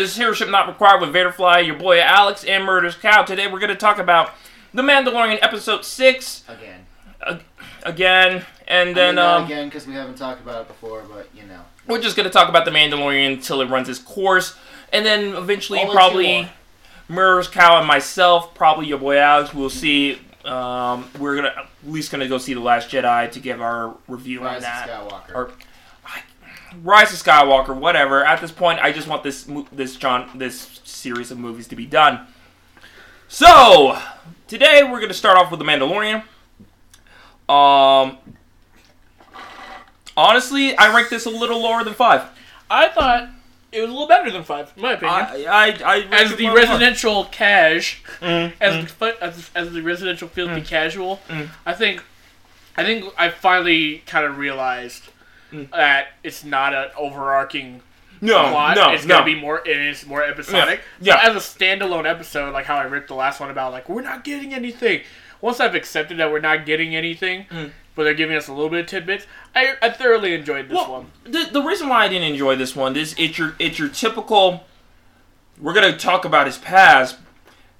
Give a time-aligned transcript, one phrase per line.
[0.00, 3.22] This is Hero Not Required with Vaderfly, your boy Alex, and Murders Cow.
[3.22, 4.30] Today we're going to talk about
[4.72, 7.40] The Mandalorian Episode 6 Again.
[7.82, 11.02] again, and then I mean, not um, again because we haven't talked about it before,
[11.02, 11.60] but you know.
[11.86, 14.56] we're just going to talk about The Mandalorian until it runs its course,
[14.90, 16.48] and then eventually Only probably.
[17.08, 20.18] Murders Cow and myself, probably your boy Alex, we'll see.
[20.46, 24.38] Um, we're gonna at least gonna go see the Last Jedi to give our review
[24.38, 24.88] on Rise of that.
[24.88, 25.34] Skywalker.
[25.34, 25.52] Or
[26.82, 28.24] Rise of Skywalker, whatever.
[28.24, 31.86] At this point, I just want this this John this series of movies to be
[31.86, 32.26] done.
[33.28, 33.98] So
[34.48, 36.22] today we're gonna start off with the Mandalorian.
[37.48, 38.18] Um,
[40.16, 42.24] honestly, I rank this a little lower than five.
[42.70, 43.28] I thought
[43.72, 45.14] it was a little better than five, in my opinion.
[45.48, 46.68] I I, I as the lower than five.
[46.80, 48.98] residential cash, Mm, as, mm.
[48.98, 50.66] the, as as the residential filthy Mm.
[50.66, 51.48] casual, Mm.
[51.66, 52.02] I think,
[52.76, 55.09] I think I finally kind of realized
[55.52, 55.70] Mm.
[55.70, 57.82] that it's not an overarching
[58.20, 58.76] no plot.
[58.76, 59.14] no it's no.
[59.16, 59.66] gonna be more.
[59.66, 60.80] It is more episodic.
[61.00, 61.20] Yeah.
[61.22, 64.02] So as a standalone episode, like how I ripped the last one about, like we're
[64.02, 65.02] not getting anything.
[65.40, 67.70] Once I've accepted that we're not getting anything, Mm.
[67.94, 70.90] but they're giving us a little bit of tidbits, I, I thoroughly enjoyed this Well,
[70.92, 71.10] one.
[71.24, 74.64] the, the reason why I didn't enjoy this one is it's your it's your typical.
[75.58, 77.16] We're gonna talk about his past,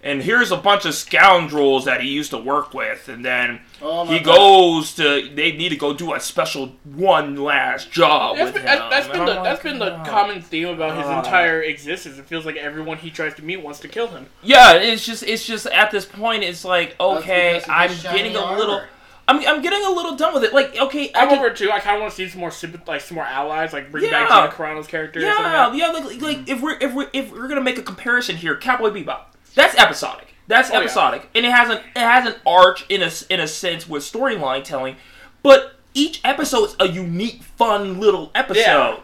[0.02, 4.06] and here's a bunch of scoundrels that he used to work with, and then Oh
[4.06, 4.36] he God.
[4.36, 5.28] goes to.
[5.34, 8.78] They need to go do a special one last job That's with been, him.
[8.78, 11.62] that, that's And been I'm the like, that's been the common theme about his entire
[11.62, 12.18] existence.
[12.18, 14.26] It feels like everyone he tries to meet wants to kill him.
[14.42, 18.36] Yeah, it's just it's just at this point it's like okay, I'm his shiny getting
[18.36, 18.58] a armor.
[18.58, 18.80] little.
[19.28, 20.52] I'm, I'm getting a little done with it.
[20.52, 21.70] Like, okay, I I'm can, over too.
[21.70, 24.10] I kind of want to see some more sympath- like some more allies, like bring
[24.10, 24.40] back Yeah.
[24.46, 25.20] Gina Carano's character.
[25.20, 25.88] or Yeah, like yeah.
[25.92, 29.26] Like, like if we're if we're if we're gonna make a comparison here, Cowboy Bebop.
[29.54, 30.34] That's episodic.
[30.46, 30.80] That's Oh, yeah.
[30.80, 34.02] episodic, and it has an it has an arch in a in a sense with
[34.02, 34.96] storyline telling,
[35.42, 38.60] but each episode is a unique, fun little episode.
[38.60, 38.96] Yeah.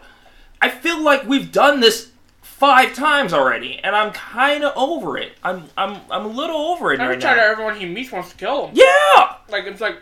[0.61, 5.33] I feel like we've done this five times already, and I'm kind of over it.
[5.43, 6.99] I'm I'm I'm a little over it.
[6.99, 8.75] Every right time everyone he meets wants to kill him.
[8.75, 10.01] Yeah, Like it's like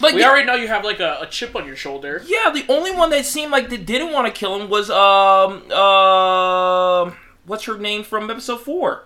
[0.00, 2.22] like we the- already know you have like a, a chip on your shoulder.
[2.26, 5.70] Yeah, the only one that seemed like they didn't want to kill him was um
[5.72, 7.16] um
[7.46, 9.04] what's her name from episode four.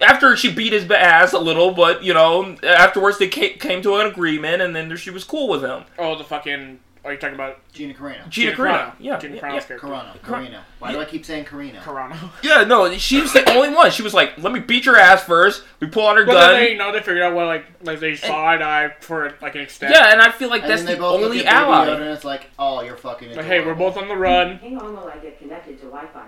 [0.00, 4.06] After she beat his ass a little, but you know, afterwards they came to an
[4.06, 5.84] agreement, and then she was cool with him.
[5.98, 6.80] Oh, the fucking.
[7.04, 8.26] Are you talking about Gina Carano.
[8.30, 8.92] Gina Gina Carano, Carano?
[8.98, 9.60] yeah, Gina yeah, Carano's yeah.
[9.66, 9.78] character.
[9.78, 10.22] Carano.
[10.22, 10.60] Car- Carino.
[10.78, 11.78] Why do I keep saying Carino?
[11.80, 12.30] Carano.
[12.42, 13.90] Yeah, no, she was the only one.
[13.90, 15.62] She was like, "Let me beat your ass first.
[15.80, 17.66] We pull out her But gun." then they, you know, they figured out what like
[17.82, 19.94] like they saw eye to eye for like an extent.
[19.94, 21.88] yeah, and I feel like And that's the only look ally.
[21.88, 23.36] And it's like, oh, you're fucking.
[23.36, 24.56] Like, hey, we're both on the run.
[24.56, 26.24] Hang on while I get connected to Wi-Fi.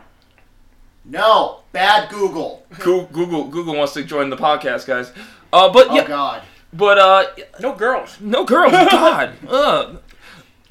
[1.08, 2.66] No, bad Google.
[2.80, 5.12] Google, Google, Google wants to join the podcast, guys.
[5.52, 6.42] Uh, but Oh yeah, God.
[6.72, 7.26] but uh,
[7.60, 8.16] No girls.
[8.20, 8.72] no girls.
[8.90, 9.94] God, uh,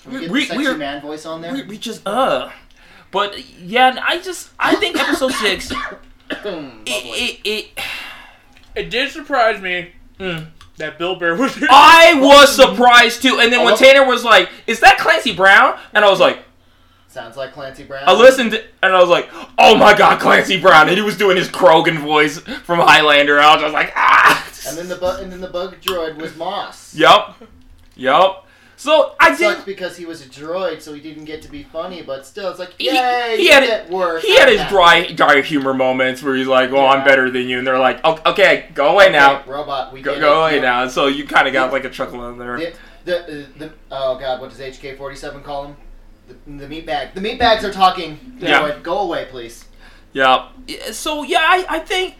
[0.03, 1.53] Can we get We- the sexy we're- man voice on there?
[1.53, 2.49] we, we just uh.
[3.11, 5.71] But yeah, I just I think episode six.
[6.27, 7.79] It, it, it,
[8.75, 10.47] It did surprise me mm.
[10.77, 11.55] that Bill Burr was.
[11.69, 13.77] I was surprised too, and then when Oh.
[13.77, 16.39] Tanner was like, "Is that Clancy Brown?" and I was like,
[17.15, 18.03] Sounds like Clancy Brown.
[18.05, 21.37] I listened and I was like, "Oh my God, Clancy Brown!" and he was doing
[21.37, 23.39] his Kurgan voice from Highlander.
[23.39, 26.35] I was just like, "Ah!" And then the bu- and then the bug droid was
[26.35, 26.93] Moss.
[26.93, 27.35] Yep,
[27.95, 28.43] yep.
[28.75, 29.65] So I It sucks did.
[29.65, 32.01] because he was a droid, so he didn't get to be funny.
[32.01, 34.21] But still, it's like, He- yay, he you had- get work.
[34.21, 34.69] He had his Yeah.
[34.69, 38.01] dry, dry humor moments where he's like, "Oh, I'm better than you," and they're like,
[38.03, 39.93] "Oh, "Okay, go away now, robot.
[39.93, 40.61] We go, go away Yeah.
[40.63, 42.57] now." So you kind of got like a chuckle in there.
[42.57, 42.73] The,
[43.05, 45.77] the, uh, the, oh god, what does HK47 call him?
[46.27, 47.13] The, the meat bag.
[47.13, 48.37] The meat bags are talking.
[48.39, 48.61] Yeah.
[48.61, 49.65] Droid, Go away, please.
[50.13, 50.49] Yeah.
[50.67, 52.15] Yeah, So yeah, I, I think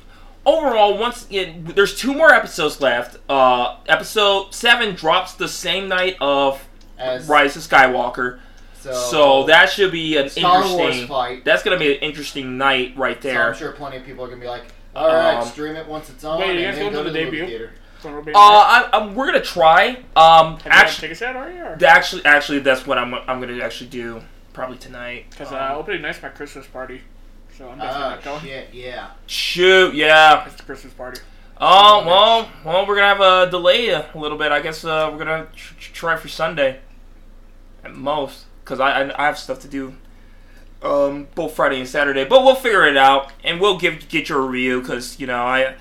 [0.46, 3.18] overall, once again, there's two more episodes left.
[3.30, 6.64] Uh, episode seven drops the same night of
[6.98, 8.40] As Rise of Skywalker,
[8.80, 11.08] so, so that should be an Star Wars interesting.
[11.08, 11.46] fight.
[11.46, 13.48] That's gonna be an interesting night right So there.
[13.50, 14.66] I'm sure plenty of people are gonna be like,
[14.96, 17.10] all right, Um, stream it once it's on, Wait, you and guys then go to
[17.10, 17.48] to the the movie debut?
[17.48, 17.72] theater.
[18.06, 19.98] So we'll be- Uh, I, I, we're gonna try.
[20.16, 21.58] Um, Have you actually, tickets yet already?
[21.58, 21.78] Or?
[21.88, 24.22] actually, actually, that's what I'm, I'm gonna actually do
[24.54, 25.26] probably tonight.
[25.32, 27.02] Because Um, uh, opening night's my Christmas party,
[27.58, 28.42] so I'm definitely Ah, not going.
[28.42, 29.08] shit, yeah.
[29.26, 30.46] shoot, yeah.
[30.46, 31.20] It's the Christmas party.
[31.60, 34.52] Oh well, well, we're gonna have a delay a little bit.
[34.52, 36.82] I guess uh, we're gonna tr- tr- try for Sunday
[37.84, 39.96] at most, cause I, I I have stuff to do.
[40.84, 44.42] Um, both Friday and Saturday, but we'll figure it out, and we'll give get your
[44.42, 45.76] review, cause you know I,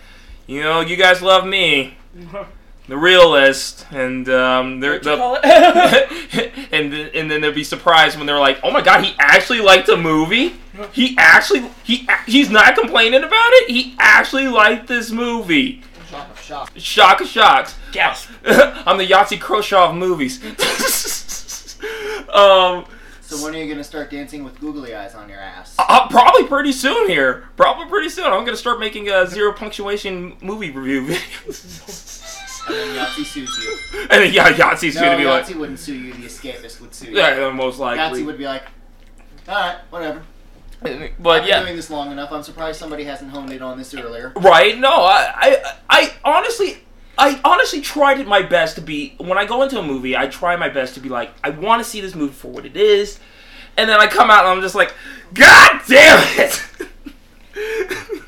[0.46, 1.98] you know you guys love me,
[2.88, 5.12] the realist, and um, they're the,
[6.72, 9.60] and then, and then they'll be surprised when they're like, "Oh my god, he actually
[9.60, 10.54] liked the movie.
[10.92, 13.70] He actually he he's not complaining about it.
[13.70, 16.72] He actually liked this movie." Shock of shock.
[16.76, 17.74] Shock of shocks.
[17.92, 18.30] Gasp.
[18.46, 20.42] I'm the Yahtzee Croshaw of movies.
[22.32, 22.84] um,
[23.26, 25.74] So when are you gonna start dancing with googly eyes on your ass?
[25.78, 27.48] Uh, probably pretty soon here.
[27.56, 28.26] Probably pretty soon.
[28.26, 32.66] I'm gonna start making a zero punctuation movie review videos.
[32.66, 34.00] And then Yahtzee sues you.
[34.02, 36.12] and then yeah, Yahtzee's No, gonna be Yahtzee like, wouldn't sue you.
[36.14, 37.16] The escapist would sue you.
[37.16, 38.20] yeah, most likely.
[38.22, 38.64] Yahtzee would be like,
[39.48, 40.22] all right, whatever.
[40.82, 40.98] But I've
[41.42, 42.30] been yeah, doing this long enough.
[42.30, 44.34] I'm surprised somebody hasn't honed in on this earlier.
[44.36, 44.78] Right?
[44.78, 46.78] No, I, I, I honestly,
[47.16, 49.14] I honestly tried my best to be.
[49.18, 51.82] When I go into a movie, I try my best to be like, I want
[51.82, 53.18] to see this movie for what it is,
[53.76, 54.94] and then I come out and I'm just like,
[55.32, 56.62] God damn it!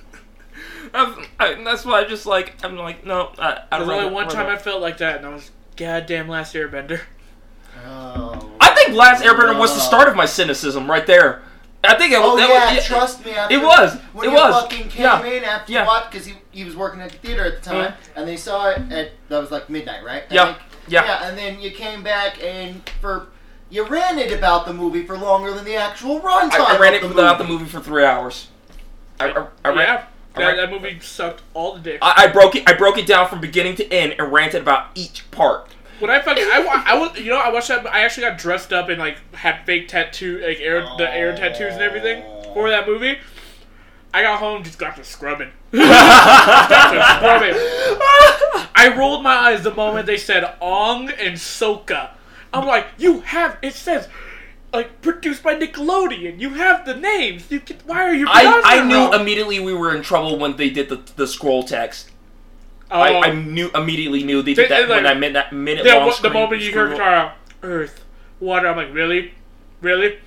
[0.95, 3.33] I've- that's why I just like I'm like no.
[3.39, 6.55] I, I There's only one time I felt like that, and I was goddamn Last
[6.55, 7.01] Airbender.
[7.85, 8.51] Oh.
[8.61, 10.13] I think Last Airbender was the start oh.
[10.13, 11.43] of my cynicism right there.
[11.87, 13.33] I think it, Oh that yeah, was, trust me.
[13.33, 13.95] After, it was.
[14.13, 14.63] When It you was.
[14.63, 15.25] fucking came Yeah.
[15.25, 15.83] in after Yeah.
[15.83, 17.97] you watched, because he, he was working at the theater at the time, uh-huh.
[18.17, 20.25] and they saw it at that was like midnight, right?
[20.31, 20.45] I Yeah.
[20.47, 20.59] think.
[20.89, 21.05] Yeah.
[21.05, 23.27] Yeah, and then you came back and for
[23.71, 26.53] you ranted about the movie for longer than the actual runtime.
[26.61, 27.65] I, I ran of it the without the movie.
[27.65, 28.49] movie for three hours.
[29.19, 30.05] I, I, I ran, yeah,
[30.37, 31.99] I that, that movie sucked all the dick.
[32.03, 32.69] I, I broke it.
[32.69, 35.75] I broke it down from beginning to end and ranted about each part.
[35.99, 37.87] When I fucking, I, I was, you know, I watched that.
[37.87, 41.37] I actually got dressed up and like had fake tattoo, like air, the air oh.
[41.37, 42.23] tattoos and everything
[42.53, 43.19] for that movie.
[44.13, 45.51] I got home, just got to scrubbing.
[45.73, 47.55] got to scrubbing.
[48.75, 52.11] I rolled my eyes the moment they said Ong and Soka.
[52.53, 53.59] I'm like, you have.
[53.63, 54.09] It says.
[54.73, 57.51] Like produced by Nickelodeon, you have the names.
[57.51, 58.27] You can, why are you?
[58.29, 59.15] I, I knew wrong?
[59.15, 62.11] immediately we were in trouble when they did the, the scroll text.
[62.91, 63.35] Oh, I, I oh.
[63.35, 66.31] knew immediately knew they did that they, when I made that minute the, long the
[66.31, 67.01] moment you hear scroll.
[67.01, 68.05] Katara, Earth,
[68.39, 69.35] water, I'm like, really,
[69.81, 70.19] really?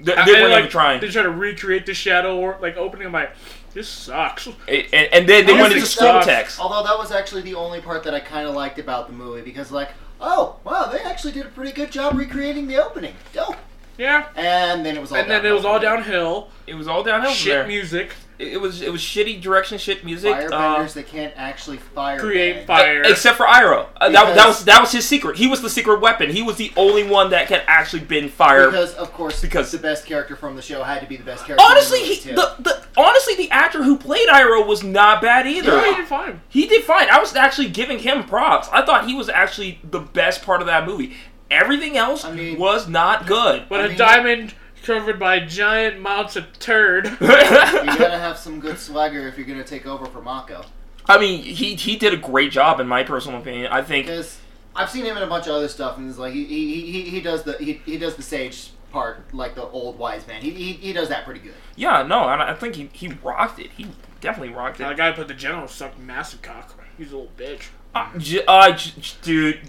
[0.00, 1.00] They, they weren't like, even trying.
[1.00, 3.06] They try to recreate the shadow or like opening.
[3.06, 3.32] I'm like,
[3.72, 4.48] this sucks.
[4.68, 6.60] It- and, and then they went Honestly, into scroll text.
[6.60, 9.42] Although that was actually the only part that I kind of liked about the movie
[9.42, 9.90] because, like,
[10.20, 13.14] oh wow, they actually did a pretty good job recreating the opening.
[13.32, 13.56] Dope.
[13.98, 14.28] Yeah.
[14.36, 15.18] And then it was all.
[15.18, 16.50] And then it was all downhill.
[16.66, 17.66] It was all downhill from Shit there.
[17.66, 18.14] music.
[18.38, 20.34] It, it was it was shitty direction, shit music.
[20.34, 22.18] uh, Firebenders that can't actually fire.
[22.18, 22.66] Create bang.
[22.66, 23.02] fire.
[23.02, 23.86] Except for Iroh.
[24.00, 25.36] Uh, that, that was that was his secret.
[25.36, 26.30] He was the secret weapon.
[26.30, 28.66] He was the only one that can actually bend fire.
[28.70, 31.44] Because of course, Because- the best character from the show had to be the best
[31.46, 31.64] character.
[31.64, 35.70] honestly, the, he, the, the honestly the actor who played Iroh was not bad either.
[35.72, 36.40] Yeah, he did fine.
[36.48, 37.08] He did fine.
[37.10, 38.68] I was actually giving him props.
[38.72, 41.14] I thought he was actually the best part of that movie.
[41.50, 43.68] Everything else I mean- was not good.
[43.68, 44.54] But I a mean- diamond
[44.84, 47.06] covered by giant mounts of turd.
[47.20, 50.64] you gotta have some good swagger if you're gonna take over for Mako.
[51.06, 53.72] I mean, he he did a great job in my personal opinion.
[53.72, 54.38] I think Because
[54.76, 57.02] I've seen him in a bunch of other stuff, and it's like he he, he,
[57.10, 60.40] he does the he, he does the sage part like the old wise man.
[60.40, 61.54] He, he, he does that pretty good.
[61.76, 63.70] yeah, no, and I think he he rocked it.
[63.76, 63.86] He
[64.20, 64.84] definitely rocked it.
[64.84, 64.96] the it.
[64.96, 66.74] guy put the general sucked massive cock.
[66.96, 67.66] He's a little bitch.
[67.94, 69.60] Uh, j- uh, j- j- dude,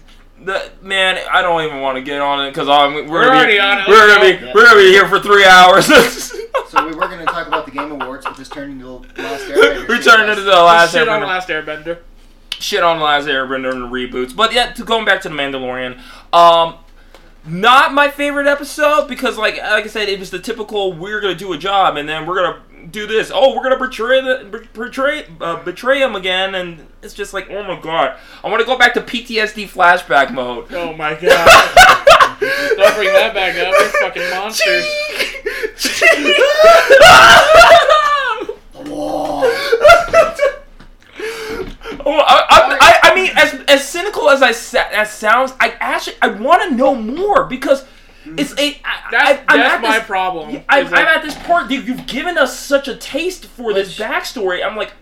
[0.44, 3.52] the man, I don't even want to get on it because we're, We're gonna already
[3.54, 4.52] be, on it, We're gonna be go.
[4.54, 5.90] we're gonna be here for three hours.
[6.68, 8.84] So we were gonna talk about the Game Awards, but this turned into
[9.14, 9.88] the last Airbender.
[9.88, 10.04] we shit.
[10.04, 11.26] turned into the last shit on Airbender.
[11.26, 11.98] Last Airbender.
[12.58, 14.34] shit on the Last Airbender and reboots.
[14.34, 16.00] But yeah, to going back to the Mandalorian,
[16.32, 16.74] um,
[17.46, 21.36] not my favorite episode because like like I said, it was the typical we're gonna
[21.36, 22.60] do a job and then we're gonna
[22.90, 23.30] do this.
[23.34, 27.62] Oh, we're gonna betray the betray uh, betray him again, and it's just like oh
[27.62, 30.66] my god, I want to go back to PTSD flashback mode.
[30.76, 31.20] Oh my god.
[32.40, 33.72] Don't bring that back up.
[33.72, 34.86] We're fucking monsters.
[42.08, 44.50] Oh, I, I, I, I mean, as as cynical as I
[44.92, 47.84] as sounds, I actually I want to know more because
[48.36, 48.80] it's a.
[48.84, 50.62] I, That's, I, that's my this, problem.
[50.68, 51.68] I'm, is I'm like- at this part.
[51.68, 54.64] Dude, you've given us such a taste for this backstory.
[54.66, 54.92] I'm like,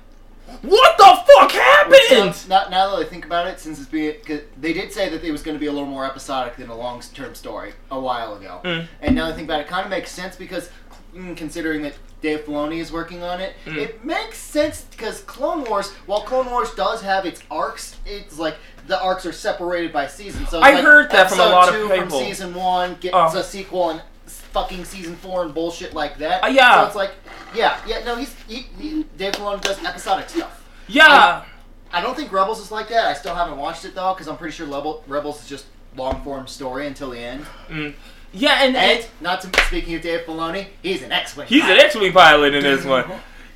[0.63, 2.21] what the fuck happened?
[2.29, 5.09] um, now, now that I think about it, since it's being, cause they did say
[5.09, 7.99] that it was going to be a little more episodic than a long-term story a
[7.99, 8.87] while ago, Mm.
[9.01, 10.71] and now that I think about it, it kind of makes sense because
[11.15, 13.77] mm, considering that Dave Filoni is working on it, Mm.
[13.77, 18.57] it makes sense because Clone Wars, while Clone Wars does have its arcs, it's like
[18.87, 20.47] the arcs are separated by season.
[20.47, 22.01] So I like heard that from a episode lot of two people.
[22.19, 23.39] From season one gets Oh.
[23.39, 26.45] a sequel and fucking season four and bullshit like that.
[26.45, 26.81] Uh, yeah.
[26.83, 27.13] So it's like,
[27.55, 28.05] yeah, yeah.
[28.05, 30.69] No, he's he, he, Dave Filoni does episodic stuff.
[30.89, 31.45] yeah,
[31.93, 33.07] I don't think Rebels is like that.
[33.07, 36.23] I still haven't watched it though, because I'm pretty sure Rebel, Rebels is just long
[36.25, 37.47] form story until the end.
[37.69, 37.95] mm.
[38.33, 41.47] yeah, and, And not to speaking of Dave Filoni, he's an X-wing.
[41.47, 41.85] he's an pilot.
[41.85, 43.05] X-wing pilot in this one.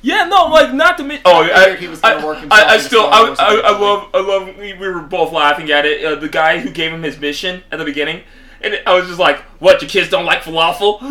[0.01, 1.19] Yeah, no, like not to me.
[1.25, 3.61] Oh, I I, he was gonna I, work I, himself I into still, I, I,
[3.65, 4.57] I love, I love.
[4.57, 6.05] We, we were both laughing at it.
[6.05, 8.21] Uh, the guy who gave him his mission at the beginning,
[8.61, 9.81] and I was just like, "What?
[9.81, 11.07] Your kids don't like falafel?" I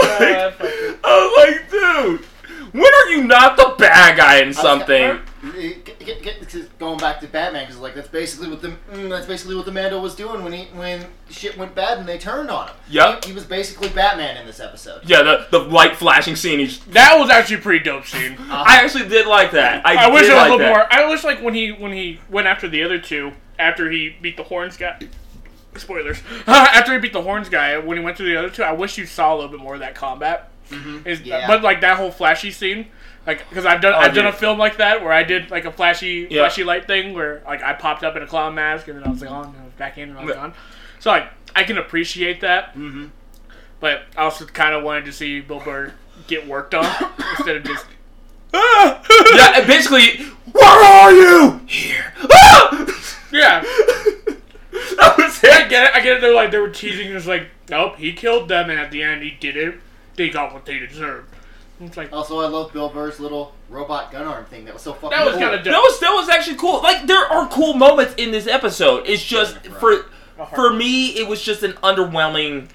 [0.00, 2.24] was like, I was like, dude,
[2.72, 5.20] when are you not the bad guy in I was something?
[5.42, 9.08] Ki- get- get- get- going back to Batman because like that's basically what the mm,
[9.08, 12.18] that's basically what the Mando was doing when he when shit went bad and they
[12.18, 12.76] turned on him.
[12.88, 15.02] Yeah, He, he was basically Batman in this episode.
[15.04, 16.58] Yeah, the the light flashing scene.
[16.58, 18.36] He's, That was actually a pretty dope scene.
[18.50, 19.86] I actually did like that.
[19.86, 20.68] I, I wish it was like a little that.
[20.68, 20.86] more.
[20.92, 24.36] I wish like when he when he went after the other two after he beat
[24.36, 24.98] the horns guy.
[25.76, 26.18] Spoilers.
[26.46, 28.98] after he beat the horns guy, when he went to the other two, I wish
[28.98, 30.50] you saw a little bit more of that combat.
[31.04, 31.46] Is- Yeah.
[31.46, 32.86] But like that whole flashy scene,
[33.30, 35.64] like because I've done Oh, I've done a film like that where I did like
[35.64, 36.42] a flashy Yeah.
[36.42, 39.10] flashy light thing where like I popped up in a clown mask and then I
[39.10, 40.54] was like on and I was back in and I was gone.
[40.98, 42.70] So like I can appreciate that.
[42.74, 43.06] Mm-hmm.
[43.78, 45.92] But I also kind of wanted to see Bill Burr
[46.26, 46.84] get worked on
[47.38, 47.86] instead of just.
[48.52, 49.02] "Ah!"
[49.34, 51.60] yeah, basically, where are you?
[51.66, 52.12] Here.
[52.32, 52.86] Ah!
[53.32, 55.94] Yeah, that was I get it.
[55.94, 56.20] I get it.
[56.20, 57.12] They're like they were teasing.
[57.12, 59.76] It's like, nope, he killed them, and at the end, he did it.
[60.16, 61.29] They got what they deserved.
[61.80, 64.64] It's like Also, I love Bill Burr's little robot gun arm thing.
[64.66, 65.10] That was so fucking.
[65.10, 65.42] that was cool.
[65.42, 65.82] kind of That dope.
[65.82, 66.82] was that was actually cool.
[66.82, 69.04] Like there are cool moments in this episode.
[69.06, 70.06] It's just for
[70.54, 72.68] for me, it was just an underwhelming.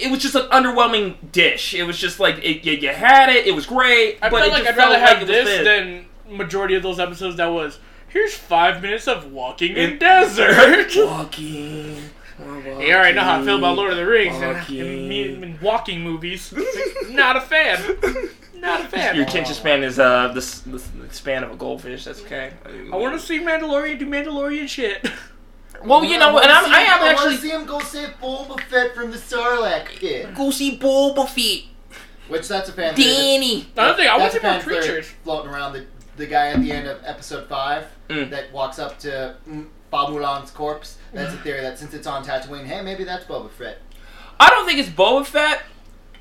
[0.00, 1.74] It was just an underwhelming dish.
[1.74, 3.46] It was just like it, you, you had it.
[3.46, 5.44] It was great, I but felt it like just I'd rather felt have like it
[5.44, 7.36] this than majority of those episodes.
[7.36, 7.78] That was
[8.08, 10.92] here's five minutes of walking in, In- desert.
[10.96, 11.96] walking.
[12.38, 14.80] You already know how I feel about Lord of the Rings and, Walking.
[14.80, 16.54] and, me- and walking movies.
[17.10, 17.82] Not a fan.
[18.54, 19.16] Not a fan.
[19.16, 20.40] Your attention span is uh the,
[20.70, 22.04] the, the span of a goldfish.
[22.04, 22.52] That's okay.
[22.92, 25.08] I want to see Mandalorian do Mandalorian shit.
[25.84, 28.08] Well, you know, and I'm, I am I want actually to see him go save
[28.20, 30.34] Boba Fett from the Sarlacc pit.
[30.34, 31.68] go see Boba Fett.
[32.26, 33.06] Which that's a fan theory.
[33.14, 33.68] Danny.
[33.76, 35.06] Another thing, I want to see more creatures.
[35.22, 35.74] floating around.
[35.74, 38.28] The the guy at the end of episode five Mm.
[38.30, 40.98] that walks up to mm, Bob Mulan's corpse.
[41.12, 43.78] That's a theory that since it's on Tatooine, hey, maybe that's Boba Fett.
[44.38, 45.62] I don't think it's Boba Fett.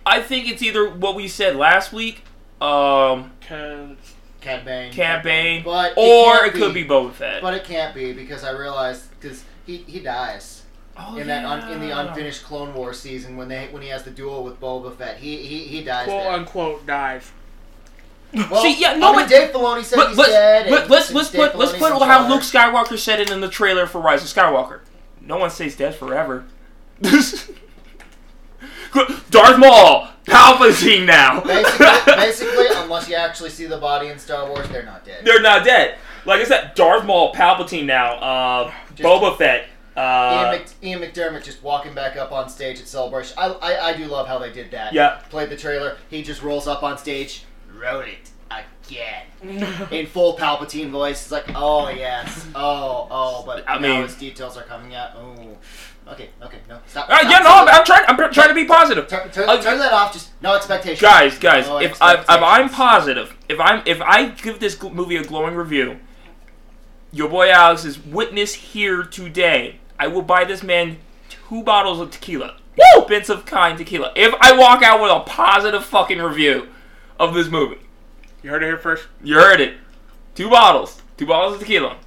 [0.05, 2.23] I think it's either what we said last week,
[2.61, 3.97] um, Cause
[4.39, 4.93] Cad Bane.
[4.93, 7.41] Cad Bane, But it or can't it could be Boba Fett.
[7.41, 10.63] But it can't be because I realized because he, he dies
[10.95, 14.03] oh, in that un, in the unfinished Clone War season when they when he has
[14.03, 15.17] the duel with Boba Fett.
[15.17, 16.31] He he, he dies quote there.
[16.31, 17.31] unquote dies.
[18.33, 20.69] Well, See, yeah, no, I mean, but- Dave Filoni said But he's let's dead.
[20.69, 23.47] but let's let's Dave put let's put how charge- Luke Skywalker said it in the
[23.49, 24.81] trailer for Rise of Skywalker.
[25.21, 26.45] No one stays dead forever.
[29.29, 31.41] Darth Maul, Palpatine now.
[31.41, 35.23] Basically, basically, unless you actually see the body in Star Wars, they're not dead.
[35.25, 35.97] They're not dead.
[36.25, 38.15] Like I said, Darth Maul, Palpatine now.
[38.15, 39.67] Uh, Just- Boba Fett.
[39.97, 43.35] Ian, Uh, Mc, Ian McDiarmid just walking back up on stage at Celebration.
[43.37, 44.93] I, I, I do love how they did that.
[44.93, 45.21] Yeah.
[45.31, 45.97] Played the trailer.
[46.11, 47.45] He just rolls up on stage,
[47.79, 49.25] wrote it again.
[49.91, 51.21] In full Palpatine voice.
[51.23, 52.45] It's like, oh, yes.
[52.55, 53.43] Oh, oh.
[53.45, 55.11] But I now mean- his details are coming out.
[55.15, 55.57] Oh.
[56.09, 56.79] Okay, okay, no.
[56.87, 57.09] Stop.
[57.09, 57.49] uh, stop, yeah, no.
[57.49, 58.05] I'm, I'm trying.
[58.07, 59.09] I'm trying to be positive.
[59.09, 60.13] Turn, turn, Uh, turn that off.
[60.13, 61.01] Just no expectations.
[61.01, 64.93] guys, guys, No if I if I'm positive, if I'm if I give this gl-
[64.93, 65.99] movie a glowing review,
[67.11, 69.79] your boy Alex is witness here today.
[69.99, 70.95] I will buy this man
[71.29, 72.55] two bottles of tequila,
[72.95, 74.13] expensive kind tequila.
[74.15, 76.69] If I walk out with a positive fucking review
[77.19, 77.79] of this movie,
[78.43, 79.07] You heard it here first.
[79.23, 79.75] you heard it.
[80.35, 81.97] Two bottles, two bottles of tequila.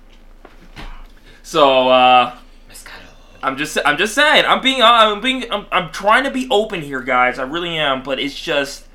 [1.43, 2.37] So uh,
[3.43, 6.83] I'm just I'm just saying I'm being I'm being I'm, I'm trying to be open
[6.83, 7.38] here, guys.
[7.38, 8.87] I really am, but it's just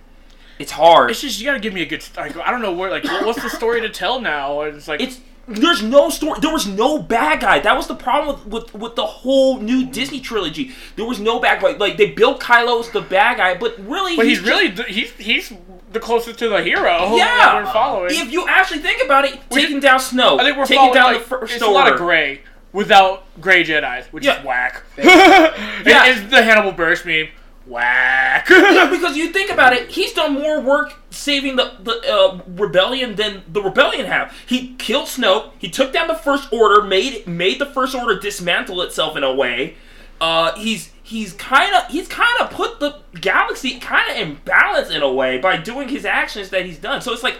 [0.60, 1.12] it's hard.
[1.12, 2.04] It's just you gotta give me a good.
[2.16, 2.90] Like, I don't know where.
[2.90, 4.62] Like, what- what's the story to tell now?
[4.62, 6.40] It's like It's there's no story.
[6.40, 7.60] There was no bad guy.
[7.60, 10.72] That was the problem with, with, with the whole new Disney trilogy.
[10.96, 11.72] There was no bad guy.
[11.78, 15.12] Like they built Kylo as the bad guy, but really, But he's just- really he's
[15.14, 15.54] he's
[15.92, 17.16] the closest to the hero.
[17.16, 17.64] Yeah.
[17.64, 18.10] we're following.
[18.12, 21.14] If you actually think about it, We taking down Snoke, I think we're taking down
[21.14, 22.42] like, the first it's a lot of gray
[22.74, 24.40] without gray Jedi's, which Yeah.
[24.40, 24.84] is whack.
[24.98, 25.04] Yeah.
[25.86, 27.30] yeah, it's the Hannibal Buress meme.
[27.66, 28.48] Whack.
[28.50, 33.16] Yeah, because you think about it, he's done more work saving the the uh, rebellion
[33.16, 34.36] than the rebellion have.
[34.46, 35.52] He killed Snoke.
[35.58, 39.34] He took down the First Order, made made the First Order dismantle itself in a
[39.34, 39.76] way.
[40.22, 44.90] Uh, he's he's kind of he's kind of put the galaxy kind of in balance
[44.90, 47.02] in a way by doing his actions that he's done.
[47.02, 47.38] So it's like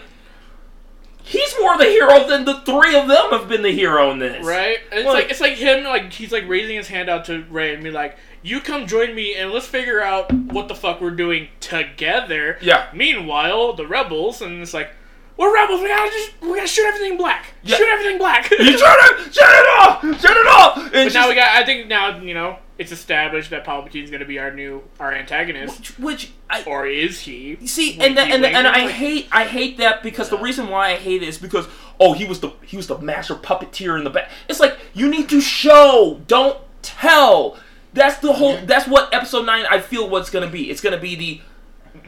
[1.26, 4.46] he's more the hero than the three of them have been the hero in this.
[4.46, 4.78] Right?
[4.90, 7.44] And It's Well, like it's like him like he's like raising his hand out to
[7.50, 11.00] Rey and be like, "You come join me and let's figure out what the fuck
[11.00, 12.88] we're doing together." Yeah.
[12.94, 14.90] Meanwhile, the rebels and it's like,
[15.36, 15.80] "We're rebels.
[15.80, 17.54] We gotta just we gotta shoot everything black.
[17.62, 17.76] Yeah.
[17.76, 19.34] Shoot everything black." You shut it!
[19.34, 20.02] Shoot it off!
[20.02, 20.76] Shoot it off!
[20.78, 21.50] And but now we got.
[21.56, 25.98] I think now you know it's established that Palpatine's gonna be our new our antagonist,
[25.98, 27.56] which I or is he?
[27.66, 28.66] See, Winky and then, and then, and.
[28.68, 31.66] I hate I hate that because the reason why I hate it is because
[31.98, 34.30] oh he was the he was the master puppeteer in the back.
[34.48, 37.58] It's like you need to show, don't tell.
[37.96, 38.56] That's the whole.
[38.64, 40.70] That's what episode nine I feel what's gonna be.
[40.70, 41.40] It's gonna be the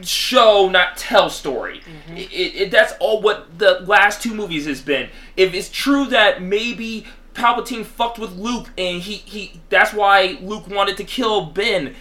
[0.05, 1.81] show, not tell story.
[1.81, 2.17] Mm-hmm.
[2.17, 5.09] It, it, it- that's all what the last two movies has been.
[5.37, 10.69] If it's true that maybe Palpatine fucked with Luke and he, he that's why Luke
[10.69, 11.95] wanted to kill Ben,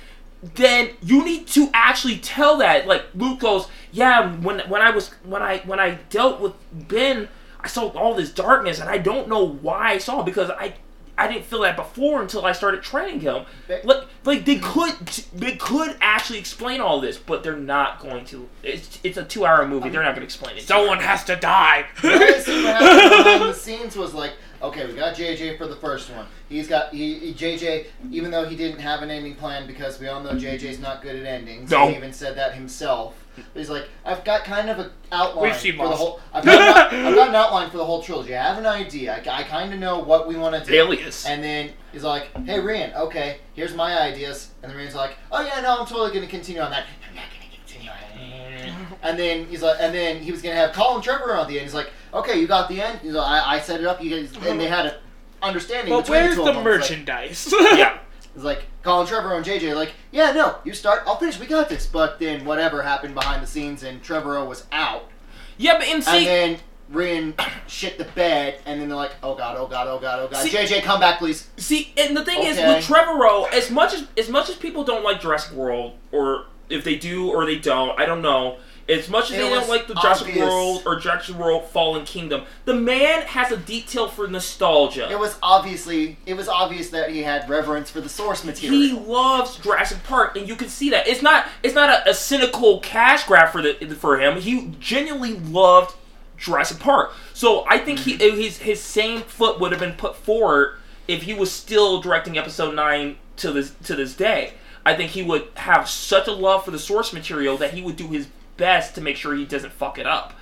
[0.56, 2.88] then you need to actually tell that.
[2.88, 7.30] Like Luke goes, yeah, when when I was when I when I dealt with Ben,
[7.62, 10.74] I saw all this darkness and I don't know why I saw it because I
[11.18, 13.46] I didn't feel that before until I started training him.
[13.84, 14.96] Like like they could
[15.34, 18.48] they could actually explain all this, but they're not going to.
[18.64, 19.90] It's it's a two hour movie.
[19.90, 20.64] They're not going to explain it.
[20.64, 21.86] Someone has to die.
[22.02, 26.28] Basically, what behind the scenes was like, okay, we got JJ for the first one.
[26.50, 30.08] He's got he, he- JJ, even though he didn't have an ending plan because we
[30.08, 31.72] all know JJ's not good at endings.
[31.72, 31.88] No.
[31.90, 33.16] He even said that himself.
[33.54, 36.20] But he's like, I've got kind of an outline We've seen for the whole.
[36.34, 38.36] I've got, an, I've got an outline for the whole trilogy.
[38.36, 39.14] I have an idea.
[39.16, 40.76] I, I kind of know what we want to do.
[40.78, 41.26] Alias.
[41.26, 44.52] And then he's like, Hey, Rian, okay, here's my ideas.
[44.64, 46.86] And then Rian's like, Oh yeah, no, I'm totally gonna continue on that.
[47.10, 48.74] I'm not gonna continue on it.
[49.04, 51.64] And then he's like, and then he was gonna have Colin Trevorrow on the end.
[51.66, 53.00] He's like, okay, you got the end.
[53.00, 54.02] He's like, I, I set it up.
[54.04, 54.94] You guys, and they had an
[55.42, 55.94] understanding.
[55.94, 56.68] But between where's the, two the of them.
[56.74, 57.54] It's like- merchandise?
[57.78, 58.00] yeah.
[58.38, 61.02] It's like Colin Trevorrow and JJ like, yeah, no, you start.
[61.08, 61.40] I'll finish.
[61.40, 61.88] We got this.
[61.88, 65.10] But then whatever happened behind the scenes, and Trevorrow was out,
[65.58, 66.60] Yeah, but and and see, then
[66.94, 67.34] Rian
[67.68, 70.44] shit the bed, and then they're like, oh god, oh god, oh god, oh god.
[70.44, 71.48] See- JJ, come back, please.
[71.58, 72.76] See, and the thing is Okay.
[72.76, 76.84] with Trevorrow, as much as as much as people don't like Jurassic World, or if
[76.84, 78.58] they do or they don't, I don't know.
[78.90, 80.46] As much as It they don't like the Jurassic obvious.
[80.46, 85.12] World or Jurassic World Fallen Kingdom, the man has a detail for nostalgia.
[85.12, 88.80] It was obviously, it was obvious that he had reverence for the source material.
[88.80, 91.08] he loves Jurassic Park, and you can see that.
[91.08, 94.40] It's not it's not a, a cynical cash grab for the for him.
[94.40, 95.96] He genuinely loved
[96.38, 97.12] Jurassic Park.
[97.34, 98.38] So I think he mm-hmm.
[98.38, 100.78] his his same foot would have been put forward
[101.08, 104.54] if he was still directing Episode Nine to this to this day.
[104.86, 107.98] I think he would have such a love for the source material that he would
[107.98, 108.28] do his
[108.58, 110.34] best to make sure he doesn't fuck it up.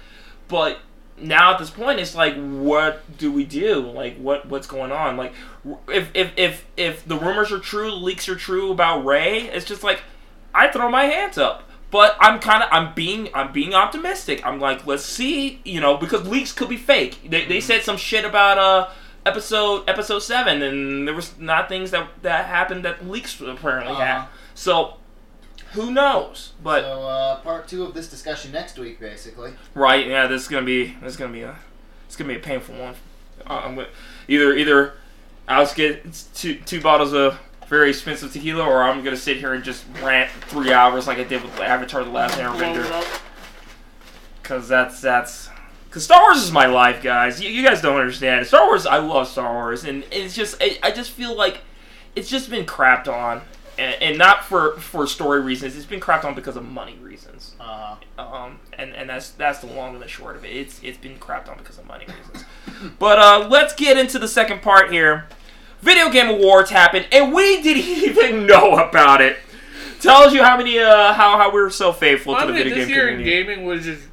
[0.47, 0.79] But
[1.21, 3.79] now at this point, it's like, what do we do?
[3.81, 5.17] Like, what what's going on?
[5.17, 5.33] Like,
[5.87, 9.83] if if if if the rumors are true, leaks are true about Rey, it's just
[9.83, 10.01] like
[10.53, 11.63] I throw my hands up.
[11.91, 14.45] But I'm kind of I'm being I'm being optimistic.
[14.45, 17.29] I'm like, let's see, you know, because leaks could be fake.
[17.29, 18.89] They, they said some shit about uh
[19.25, 24.03] episode episode seven, and there was not things that that happened that leaks apparently Uh-huh.
[24.03, 24.25] had.
[24.55, 24.97] So
[25.75, 26.53] who knows?
[26.63, 29.53] But so uh, part two of this discussion next week, basically.
[29.73, 30.07] Right.
[30.07, 30.27] Yeah.
[30.27, 30.95] This is gonna be.
[31.01, 31.55] This is gonna be a.
[32.07, 32.95] It's gonna be a painful one.
[33.45, 33.87] Uh, I'm gonna,
[34.27, 34.93] either either
[35.47, 39.63] I'll get two two bottles of very expensive tequila, or I'm gonna sit here and
[39.63, 43.21] just rant three hours like I did with Avatar: The Last Airbender.
[44.43, 45.49] Cause that's that's.
[45.89, 47.41] Cause Star Wars is my life, guys.
[47.41, 48.45] You, you guys don't understand.
[48.45, 51.61] Star Wars, I love Star Wars, and it's just I, I just feel like
[52.15, 53.41] it's just been crapped on,
[53.77, 55.75] and, and not for for story reasons.
[55.75, 57.55] It's been crapped on because of money reasons.
[57.59, 60.49] Uh, Um, and, and that's that's the long and the short of it.
[60.55, 62.45] It's it's been crapped on because of money reasons.
[62.99, 65.27] but uh, let's get into the second part here.
[65.81, 67.83] Video game awards happened, and we didn't
[68.17, 69.37] even know about it.
[69.99, 72.63] Tells you how many uh how how we were so faithful to I the mean,
[72.63, 73.43] video this game year in community.
[73.53, 74.03] gaming was just.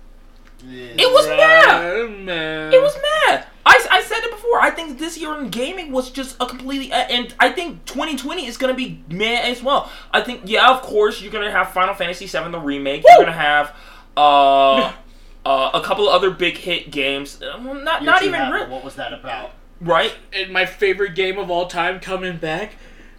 [0.65, 2.73] It was mad.
[2.73, 2.97] It was
[3.27, 3.47] mad.
[3.65, 4.61] I, I said it before.
[4.61, 8.47] I think this year in gaming was just a completely, uh, and I think 2020
[8.47, 9.91] is gonna be mad as well.
[10.13, 13.05] I think yeah, of course you're gonna have Final Fantasy VII the remake.
[13.07, 13.75] You're gonna have
[14.17, 14.93] uh,
[15.47, 17.41] uh a couple of other big hit games.
[17.41, 18.57] Uh, well, not you not even have it.
[18.57, 19.53] real, What was that about?
[19.81, 20.15] right?
[20.33, 22.75] And my favorite game of all time coming back,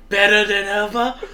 [0.09, 1.15] better than ever.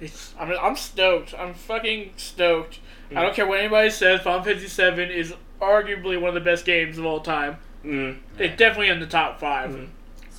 [0.00, 1.34] It's, I'm, I'm stoked.
[1.38, 2.80] I'm fucking stoked.
[3.14, 4.20] I don't care what anybody says.
[4.22, 7.58] Final Fantasy VII is arguably one of the best games of all time.
[7.84, 8.16] Mm.
[8.38, 9.88] It's definitely in the top 5 Mhm.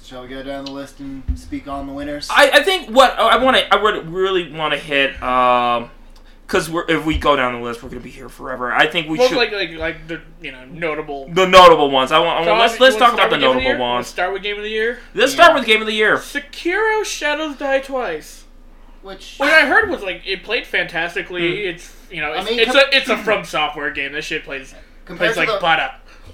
[0.04, 2.30] Shall we go down the list and speak on the winners?
[2.32, 5.90] I, I think what I want to I would really want to hit um
[6.46, 8.72] because we're if we go down the list we're gonna be here forever.
[8.72, 11.28] I think we Well, should like like like the you know notable.
[11.34, 12.12] the notable ones.
[12.12, 13.80] I want, I want let's let's talk about the with Game of notable Year?
[13.80, 14.04] ones.
[14.06, 15.00] Let's start with game of the year.
[15.16, 15.44] Let's Yeah.
[15.44, 16.18] start with game of the year.
[16.18, 18.44] Sekiro Shadows Die Twice.
[19.02, 21.66] Which What I heard was like it played fantastically.
[21.66, 24.14] It's you know I it's, mean, it's com- a it's a FromSoftware game.
[24.14, 25.92] This shit plays compared plays to like the butter.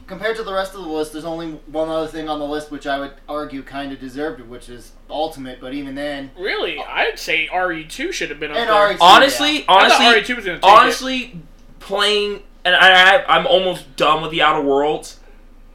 [0.08, 2.72] Compared to the rest of the list, there's only one other thing on the list
[2.72, 5.60] which I would argue kind of deserved it, which is Ultimate.
[5.62, 8.76] But even then, Really, uh, I'd say RE two should have been up And there.
[8.76, 8.98] RE2.
[9.02, 11.42] Honestly, I thought honestly, RE2 was gonna take honestly,
[11.80, 15.20] playing and I, I I'm almost done with the Outer Worlds.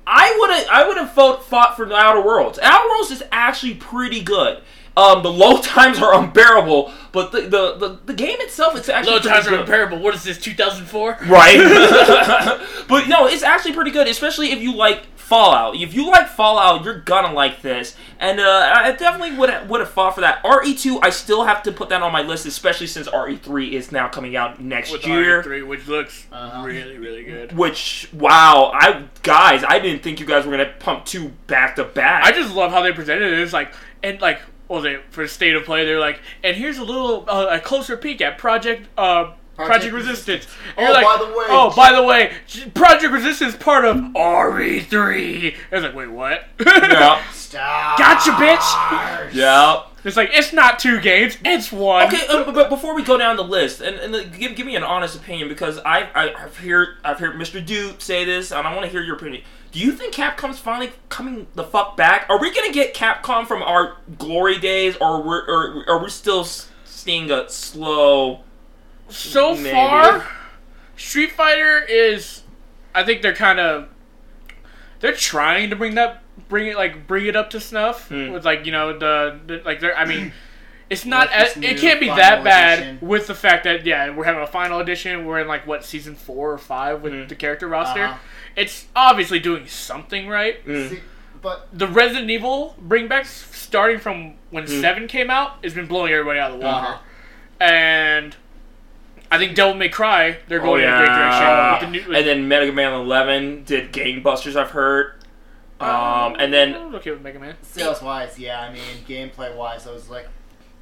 [0.06, 2.58] I would have I would have fought fought for the Outer Worlds.
[2.62, 4.62] Outer Worlds is actually pretty good.
[4.96, 9.12] Um, the low times are unbearable, but the the, the, the game itself it's actually
[9.12, 9.98] Low pretty times are unbearable.
[9.98, 10.38] What is this?
[10.38, 11.18] Two thousand four.
[11.26, 11.58] Right.
[12.88, 15.74] but no, it's actually pretty good, especially if you like Fallout.
[15.74, 17.96] If you like Fallout, you're gonna like this.
[18.20, 20.42] And uh, I definitely would would have fought for that.
[20.44, 24.06] RE2, I still have to put that on my list, especially since RE3 is now
[24.08, 25.42] coming out next With year.
[25.42, 26.62] three, which looks Uh-huh.
[26.64, 27.52] really, really good.
[27.56, 31.84] Which wow, I guys, I didn't think you guys were gonna pump two back to
[31.84, 32.24] back.
[32.24, 33.40] I just love how they presented it.
[33.40, 36.84] It's like and like well they for state of play they're like and here's a
[36.84, 40.46] little uh, a closer peek at Project uh Project, Project Resistance.
[40.76, 42.34] Oh, like, by the way, oh by the way,
[42.74, 45.54] Project Resistance is part of RE3.
[45.72, 46.44] I was like, wait, what?
[46.60, 47.98] yeah, Stop.
[47.98, 49.32] Gotcha, bitch.
[49.32, 49.84] yeah.
[50.04, 52.06] It's like it's not two games, it's one.
[52.06, 54.76] Okay, uh, but before we go down the list, and, and uh, give, give me
[54.76, 57.64] an honest opinion because I, I I've heard I've heard Mr.
[57.64, 59.42] Duke say this, and I want to hear your opinion.
[59.76, 62.24] Do you think Capcom's finally coming the fuck back?
[62.30, 66.44] Are we gonna get Capcom from our glory days, or we're or are we still
[66.86, 68.40] seeing a slow?
[69.10, 69.70] So Maybe.
[69.72, 70.26] far,
[70.96, 72.42] Street Fighter is.
[72.94, 73.88] I think they're kind of.
[75.00, 78.30] They're trying to bring that, bring it like bring it up to snuff Hmm.
[78.30, 79.94] with like you know the, the like they're.
[79.94, 80.32] I mean,
[80.88, 83.06] it's not as it can't be that bad edition.
[83.06, 85.26] with the fact that yeah we're having a final edition.
[85.26, 87.26] We're in like what season four or five with Hmm.
[87.28, 88.04] the character roster.
[88.04, 88.18] Uh-huh.
[88.56, 90.64] It's obviously doing something right.
[90.66, 90.90] Mm.
[90.90, 91.00] See,
[91.42, 94.80] but The Resident Evil bringbacks starting from when Hmm.
[94.80, 96.98] seven came out has been blowing everybody out of the water uh-huh.
[97.64, 98.34] and
[99.30, 101.92] I think Devil May Cry they're Oh, going in a great direction.
[101.92, 104.56] With the new, and then Mega Man 11 did gangbusters.
[104.56, 105.12] I've heard.
[105.78, 107.54] Um, and then I was okay with Mega Man.
[107.62, 108.60] sales wise, yeah.
[108.62, 110.26] I mean, gameplay wise, I was like,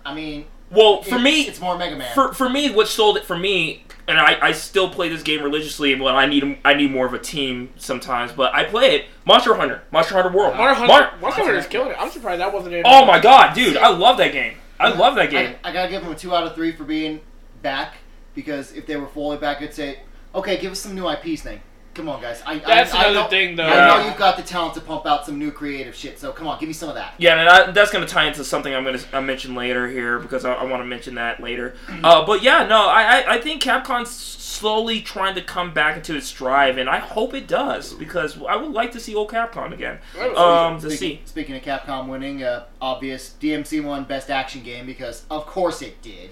[0.06, 2.12] I mean, well, for it- me, it's more Mega Man.
[2.14, 5.42] for for me, what sold it for me, and I, I still play this game
[5.42, 5.94] religiously.
[5.94, 8.33] But I need I need more of a team sometimes.
[8.33, 9.07] But I play it.
[9.24, 10.57] Monster Hunter, Monster Hunter World.
[10.57, 11.96] Monster Hunter, Mar- Monster Hunter is killing it.
[11.98, 12.83] I'm surprised that wasn't in.
[12.85, 13.77] oh my god, dude!
[13.77, 14.57] I love that game.
[14.81, 15.55] I love that game.
[15.62, 17.20] I, I gotta give them a two out of three for being
[17.62, 17.94] back
[18.35, 20.00] because if they were fully back, I'd say,
[20.35, 21.61] okay, give us some new IPs, thing.
[21.94, 22.42] Come on, guys.
[22.44, 23.64] I, That's I, I another know, thing, though.
[23.64, 26.18] I know you've got the talent to pump out some new creative shit.
[26.18, 27.14] So come on, give me some of that.
[27.18, 30.18] Yeah, and I, that's going to tie into something I'm going to mention later here
[30.18, 31.76] because I, I want to mention that later.
[32.02, 36.16] Uh, but yeah, no, I, I, I think Capcom's slowly trying to come back into
[36.16, 39.72] its drive, and I hope it does because I would like to see old Capcom
[39.72, 39.98] again.
[40.37, 41.22] Um, to Speaking, see.
[41.24, 46.00] speaking of Capcom winning, uh, obvious DMC won Best Action Game because of course it
[46.02, 46.30] did.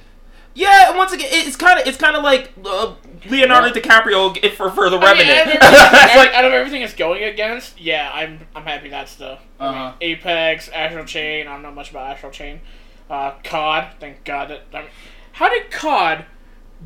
[0.55, 2.95] Yeah, and once again, it's kind of it's kind of like uh,
[3.31, 5.63] Leonardo DiCaprio for for the I mean, Revenant.
[5.63, 9.15] out, it's everything, like out of everything it's going against, yeah, I'm I'm happy that's
[9.17, 9.93] the I mean, Uh-huh.
[10.01, 11.47] Apex, Astral Chain.
[11.47, 12.61] I don't know much about Astral Chain.
[13.09, 14.63] Uh, COD, thank God that.
[14.75, 14.91] I mean,
[15.33, 16.27] how did COD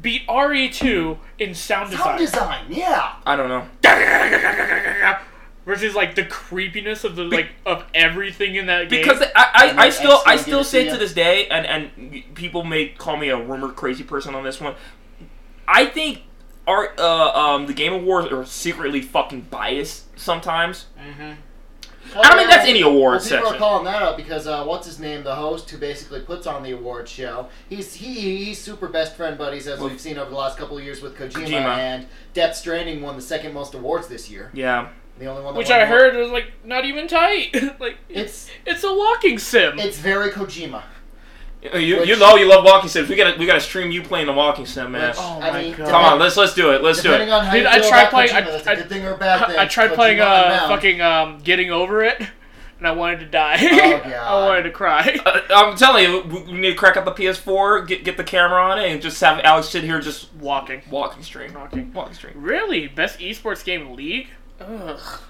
[0.01, 2.05] beat RE2 in sound design?
[2.05, 3.15] Sound design, yeah.
[3.25, 3.67] I don't know.
[5.67, 9.03] Versus like the creepiness of the like of everything in that game.
[9.03, 11.49] Because I, I, And I still X I will still say to to this day,
[11.49, 14.75] and and people may call me a rumor crazy person on this one.
[15.69, 16.23] I think
[16.67, 20.87] our uh, um the Game Awards are secretly fucking biased sometimes.
[22.15, 23.55] I mean, that's any awards well, people section.
[23.55, 26.63] are calling that out because uh, what's his name, the host who basically puts on
[26.63, 27.49] the award show.
[27.69, 30.85] He's he he's super best friend buddies as we've seen over the last couple of
[30.85, 31.79] years with Kojima, Kojima.
[31.79, 34.51] and Death Stranding won the second most awards this year.
[34.55, 34.91] Yeah.
[35.19, 35.87] The only one that which I more.
[35.87, 37.55] heard was like not even tight.
[37.81, 39.79] like it's It's it's a walking sim.
[39.79, 40.83] it's very Kojima.
[41.63, 43.09] You, you know you love walking sims.
[43.09, 45.09] We gotta we gotta stream you playing the walking sim, man.
[45.09, 45.89] Which, Oh I my mean, God.
[45.89, 46.83] Come on, let's let's do it.
[46.83, 47.29] Let's do it.
[47.29, 49.15] on how Dude, you I tried playing- Kojima, I- that's a I- good thing or
[49.15, 49.59] a bad thing.
[49.59, 52.21] I tried Kojima playing uh fucking um getting over it,
[52.79, 53.57] and I wanted to die.
[53.61, 55.19] Oh, I wanted to cry.
[55.25, 58.23] Uh, I'm telling you, we, we need to crack up the PS4, get get the
[58.25, 61.53] camera on it, and just have Alex sit here just Walking, walking stream.
[61.55, 61.93] walking.
[61.93, 62.35] Walking stream.
[62.37, 64.29] Really, best esports game league?
[64.61, 65.21] Ugh.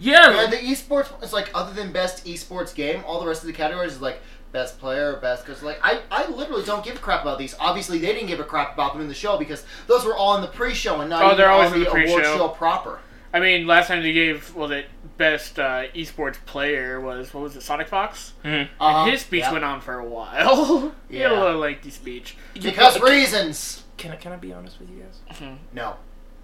[0.00, 0.30] Yeah.
[0.42, 3.52] Yeah, the esports it's like other than best esports game, all the rest of the
[3.52, 4.20] categories is like
[4.52, 7.54] best player, best because like I, I literally don't give a crap about these.
[7.58, 10.36] Obviously, they didn't give a crap about them in the show because those were all
[10.36, 12.48] in the pre-show and not Oh, even they're on always in the, the award pre-show.
[12.50, 13.00] proper.
[13.32, 14.84] I mean, last time they gave well the
[15.16, 18.32] best uh, esports player was what was it, Sonic Fox?
[18.44, 18.68] Mhm.
[18.80, 19.10] Uh-huh.
[19.10, 19.52] His speech Yeah.
[19.52, 20.94] went on for a while.
[21.10, 21.42] he had a Yeah.
[21.42, 22.36] little lengthy speech.
[22.54, 23.82] because reasons.
[23.96, 25.40] Can I can I be honest with you guys?
[25.72, 25.96] No,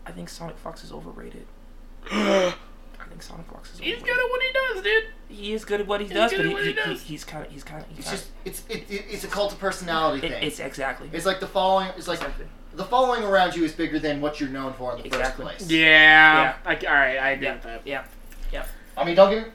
[0.04, 1.46] I think Sonic Fox is overrated.
[2.11, 2.55] I
[3.09, 5.05] think Sonic Fox is He's good at what he does, dude.
[5.29, 7.03] He is good at what he He's does, but he, he he, does.
[7.03, 9.29] he's kind of he's kind of he's it's kind just it's it, it, it's a
[9.29, 10.43] cult of personality it, thing.
[10.43, 11.88] it's exactly It's like the following.
[11.97, 12.47] It's like exactly.
[12.75, 15.45] the following around you is bigger than what you're known for in the Exactly.
[15.47, 15.71] first place.
[15.71, 16.55] Yeah.
[16.64, 17.81] I, all right, I agree Yeah, with that.
[17.85, 18.05] yeah.
[18.53, 18.67] Yeah.
[18.97, 19.53] I mean, don't get me.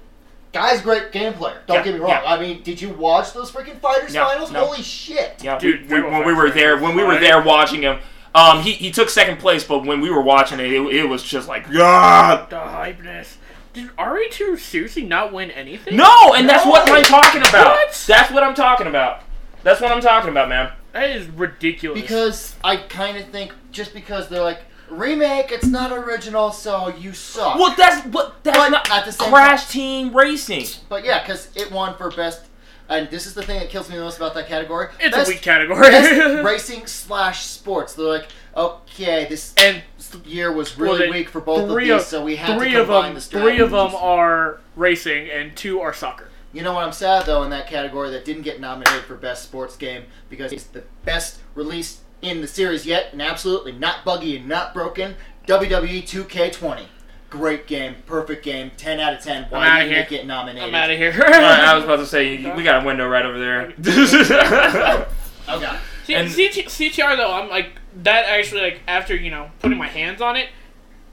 [0.52, 1.62] Guy's great game player.
[1.68, 2.10] Don't Yeah, get me wrong.
[2.10, 2.24] yeah.
[2.26, 4.52] I mean, did you watch those freaking fighters No, finals?
[4.52, 4.66] no.
[4.66, 5.44] Holy shit!
[5.44, 7.84] Yeah, Dude, we- Dragon we- Ball when we were there, when we were there watching
[7.84, 8.00] him,
[8.36, 11.24] um, he, he took second place, but when we were watching it, it, it was
[11.24, 12.50] just like, God.
[12.50, 13.36] The hypeness.
[13.74, 15.96] Did RE2 seriously not win anything?
[15.96, 17.76] No, and that's what I'm talking about.
[17.76, 18.04] What?
[18.08, 19.24] That's what I'm talking about.
[19.64, 20.72] That's what I'm talking about, man.
[20.94, 22.02] That is ridiculous.
[22.02, 25.52] Because I kind of think just because they're like, remake.
[25.52, 27.58] It's not original, so you suck.
[27.58, 30.66] Well, that's but that's But not at the same Crash Team Racing.
[30.88, 32.46] But yeah, because it won for best.
[32.90, 34.88] And this is the thing that kills me the most about that category.
[35.00, 35.82] It's best, a weak category.
[35.82, 37.94] best racing slash sports.
[37.94, 39.84] They're like, okay, this and
[40.26, 42.88] year was really weak for both of these, of so we had three to of
[42.88, 46.30] combine them, the three of them are racing, and two are soccer.
[46.52, 49.44] You know what I'm sad though in that category that didn't get nominated for best
[49.44, 54.38] sports game because it's the best release in the series yet, and absolutely not buggy
[54.38, 55.16] and not broken.
[55.48, 56.86] WWE 2K20,
[57.30, 59.46] great game, perfect game, 10 out of 10.
[59.50, 60.02] Why outta didn't here.
[60.04, 60.68] it get nominated?
[60.70, 61.14] I'm out of here.
[61.16, 63.74] I was about to say we got a window right over there.
[65.50, 65.78] Okay.
[66.06, 67.72] See, And- CTR though, I'm like
[68.04, 70.50] that actually like after you know putting my hands on it,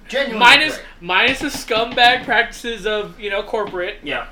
[0.09, 0.87] Genuinely minus great.
[1.01, 3.97] minus the scumbag practices of you know corporate.
[4.03, 4.27] yeah.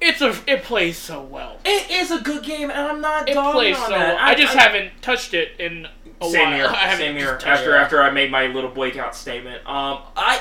[0.00, 1.58] It's a it plays so well.
[1.64, 4.14] It is a good game, and I'm not It dogging plays on so that.
[4.14, 4.18] well.
[4.20, 5.88] I, just haven't touched it in
[6.20, 6.54] a same while.
[6.56, 6.66] here.
[6.68, 7.38] I haven't Same here.
[7.44, 7.80] After it.
[7.80, 10.40] after I made my little breakout statement, um, I.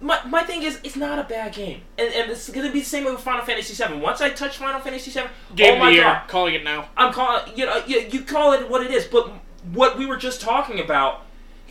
[0.00, 2.84] My, my thing is, it's not a bad game, and, and it's gonna be the
[2.84, 3.94] same way with Final Fantasy VII.
[3.98, 6.54] Once I touch Final Fantasy VII, oh Game oh of my the year, god, calling
[6.54, 6.88] it now.
[6.96, 9.30] I'm calling you know you, you call it what it is, but
[9.72, 11.22] what we were just talking about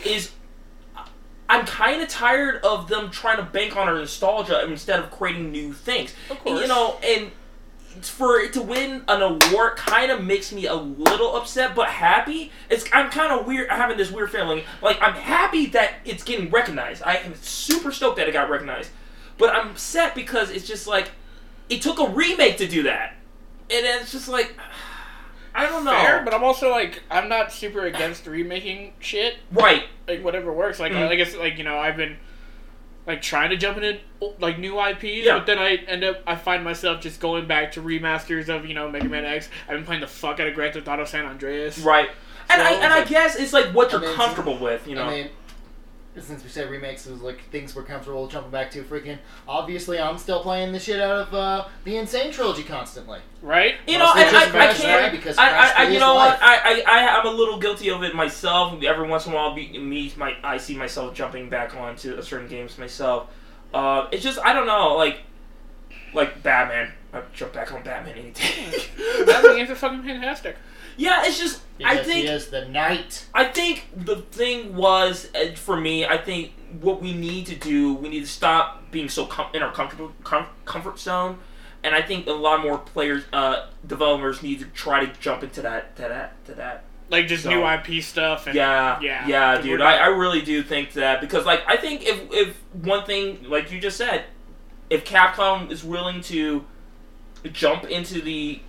[0.04, 0.32] is
[1.48, 5.52] I'm kind of tired of them trying to bank on our nostalgia instead of creating
[5.52, 6.14] new things.
[6.30, 6.62] Of And, course.
[6.62, 7.32] you know, and
[8.01, 12.51] for it to win an award kind of makes me a little upset, but happy.
[12.69, 14.63] It's I'm kind of weird having this weird feeling.
[14.81, 17.03] Like I'm happy that it's getting recognized.
[17.03, 18.89] I am super stoked that it got recognized,
[19.38, 21.12] but I'm upset because it's just like
[21.69, 23.15] it took a remake to do that,
[23.69, 24.55] and it's just like
[25.55, 25.91] I don't know.
[25.91, 29.38] Fair, but I'm also like I'm not super against remaking shit.
[29.53, 29.84] right.
[30.08, 30.79] Like whatever works.
[30.79, 31.08] Like Mhm.
[31.08, 32.17] I guess like you know I've been
[33.08, 34.00] like trying to jump into
[34.39, 35.38] like new IPs, Yeah.
[35.38, 38.74] but then I end up I find myself just going back to remasters of you
[38.74, 39.50] know Mega Man X.
[39.68, 41.78] I've been playing the fuck out of Grand Theft Auto San Andreas.
[41.80, 42.10] Right.
[42.50, 45.06] And I and I guess it's like what you're mean, comfortable with, you know.
[45.06, 45.30] I mean,
[46.19, 48.84] since we said remakes, it was like things we're comfortable jumping back to.
[48.84, 52.08] Freaking, obviously, I'm still playing the shit out of uh, the N.
[52.08, 53.19] Sane trilogy constantly.
[53.41, 53.75] Right?
[53.88, 55.10] you know, mostly and I, just I Crash can't.
[55.12, 56.39] Three, because I, Crash I, I, Three you is know life.
[56.39, 56.43] what?
[56.43, 58.82] I, I, I, I'm a little guilty of it myself.
[58.84, 62.47] Every once in a while, be, me, my, I see myself jumping back onto certain
[62.47, 63.30] games myself.
[63.73, 65.19] Uh, it's just I don't know, like,
[66.13, 66.91] like Batman.
[67.13, 68.84] I jump back on Batman any day.
[69.25, 70.58] Batman game's are fucking fantastic.
[70.97, 73.25] Yeah, it's just I think he is the knight.
[73.34, 76.05] I think the thing was uh, for me.
[76.05, 79.62] I think what we need to do, we need to stop being so com- in
[79.62, 81.38] our comfortable com- comfort zone,
[81.84, 85.62] and I think a lot more players, uh, developers need to try to jump into
[85.62, 86.84] that, to that, to that.
[87.10, 88.47] Like just So- new IP stuff.
[88.47, 89.79] And, Yeah, yeah, yeah, dude.
[89.81, 93.71] I, I really do think that because, like, I think if if one thing, like
[93.71, 94.25] you just said,
[94.89, 96.65] if Capcom is willing to
[97.51, 98.60] jump into the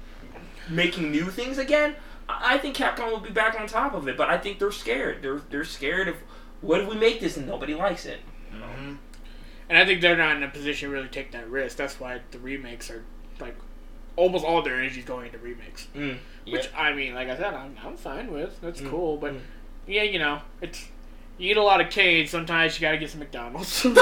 [0.69, 1.95] making new things again,
[2.29, 4.17] I I think Capcom will be back on top of it.
[4.17, 5.23] But I think they're scared.
[5.23, 6.17] They're they're scared of
[6.61, 8.21] what if we make this and nobody likes it.
[9.69, 11.77] And I think they're not in a position to really take that risk.
[11.77, 13.03] That's why the remakes are
[13.41, 13.57] like
[14.15, 15.89] almost all their energy is going into remakes.
[15.95, 16.19] Mm.
[16.49, 18.61] Which I mean, like I said, I'm, I'm fine with.
[18.61, 18.91] That's Mm.
[18.91, 19.17] cool.
[19.17, 19.41] But Mm.
[19.89, 20.87] yeah, you know, it's
[21.37, 22.27] you eat a lot of cane.
[22.29, 23.85] Sometimes you gotta get some McDonald's.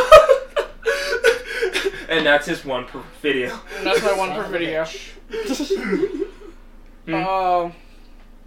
[2.09, 3.59] and that's his one per video.
[3.83, 4.85] That's my one per Son of a video.
[4.85, 6.27] bitch.
[7.07, 7.15] Hmm.
[7.15, 7.73] Um,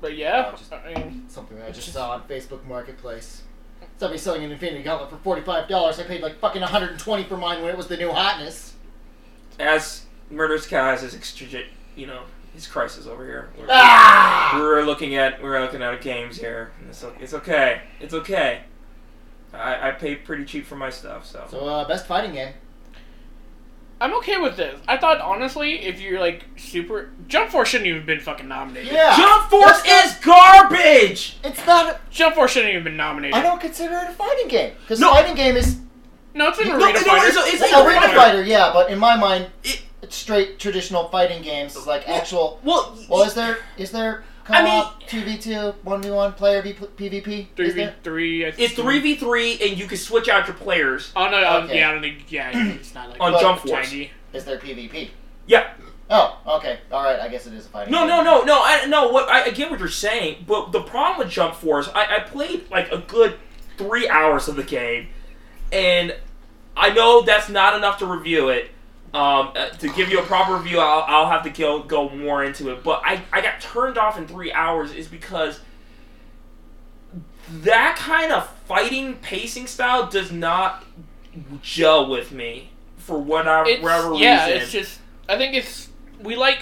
[0.02, 3.44] but yeah, Oh, just- I mean, Something that I just saw on Facebook Marketplace.
[4.00, 6.00] Somebody selling an Infinity Gauntlet for forty-five dollars.
[6.00, 8.12] I paid like fucking one hundred and twenty for mine when it was the new
[8.12, 8.74] hotness.
[9.60, 11.48] As Murderous Cow has his extra,
[11.96, 12.22] you know,
[12.54, 13.50] his crisis over here.
[13.58, 14.58] We're- Ah!
[14.60, 16.72] We're looking at we're looking at games here.
[16.80, 17.82] and It's, it's okay.
[18.00, 18.64] It's okay.
[19.54, 21.46] I, I pay pretty cheap for my stuff, so.
[21.50, 22.54] So, uh, best fighting game.
[24.00, 24.80] I'm okay with this.
[24.88, 28.92] I thought honestly, if you're like super, Jump Force shouldn't even been fucking nominated.
[28.92, 29.16] Yeah.
[29.18, 31.38] Jump Force That's is garbage.
[31.44, 31.96] It's not.
[31.96, 33.36] A, Jump Force shouldn't even been nominated.
[33.36, 35.12] I don't consider it a fighting game because No.
[35.14, 35.78] fighting game is
[36.36, 37.28] No, it's an arena no, fighter.
[37.28, 38.44] it's a- it's it's a- arena fighter.
[38.44, 41.76] Yeah, but in my mind, It- it's straight traditional fighting games.
[41.76, 42.60] It's like actual.
[42.64, 46.62] Well, Well, is there is there I mean- two v two one v one player
[46.62, 47.48] v PvP?
[47.56, 48.44] Three v three.
[48.44, 51.80] It's three v three, and you can switch out your players Oh no, um, Okay.
[51.80, 52.32] yeah, I don't think.
[52.32, 53.90] Yeah, it's not like on But- Jump Force.
[53.90, 54.10] taggy.
[54.34, 55.10] Is there PvP?
[55.46, 55.68] Yeah.
[56.10, 56.80] Oh, okay.
[56.92, 57.20] All right.
[57.20, 57.92] I guess it is a fighting.
[57.92, 58.08] No, game.
[58.10, 58.60] no, no, no.
[58.64, 59.10] I no.
[59.10, 62.20] What I, I get what you're saying, but the problem with Jump Force, I, I
[62.22, 63.36] played like a good
[63.78, 65.08] three hours of the game,
[65.72, 66.16] and
[66.78, 68.72] I know that's not enough to review it.
[69.14, 72.44] Um, uh, to give you a proper review, I'll, I'll have to go go more
[72.44, 72.84] into it.
[72.84, 75.60] But I I got turned off in three hours is because
[77.62, 80.84] that kind of fighting pacing style does not
[81.62, 84.62] gel with me for whatever, It's, whatever yeah, reason.
[84.62, 85.00] it's just.
[85.30, 85.90] I think it's
[86.22, 86.62] we like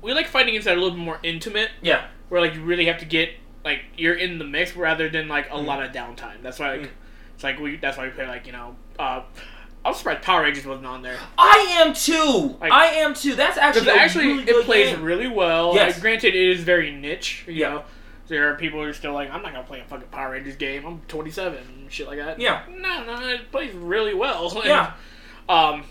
[0.00, 2.06] we like fighting games that are a little bit more intimate, yeah.
[2.28, 3.30] where like you really have to get
[3.64, 5.66] like you're in the mix rather than like a Mm.
[5.66, 6.42] lot of downtime.
[6.42, 6.88] That's why like Mm.
[7.34, 8.76] It's like we that's why we play like you know.
[8.98, 9.22] Uh,
[9.84, 11.18] I'm surprised Power Rangers wasn't on there.
[11.36, 12.56] I am too.
[12.60, 13.34] Like- I am too.
[13.34, 15.02] That's actually a actually, really it good plays game.
[15.02, 15.74] really well.
[15.74, 15.94] Yes.
[15.94, 17.44] Like, granted, it is very niche.
[17.48, 17.68] You Yeah.
[17.70, 17.84] know,
[18.28, 20.56] there are people who are still like, I'm not gonna play a fucking Power Rangers
[20.56, 20.84] game.
[20.86, 22.38] I'm 27 and shit like that.
[22.38, 22.62] Yeah.
[22.70, 24.48] No, no, it plays really well.
[24.56, 24.92] And, Yeah.
[25.48, 25.84] um,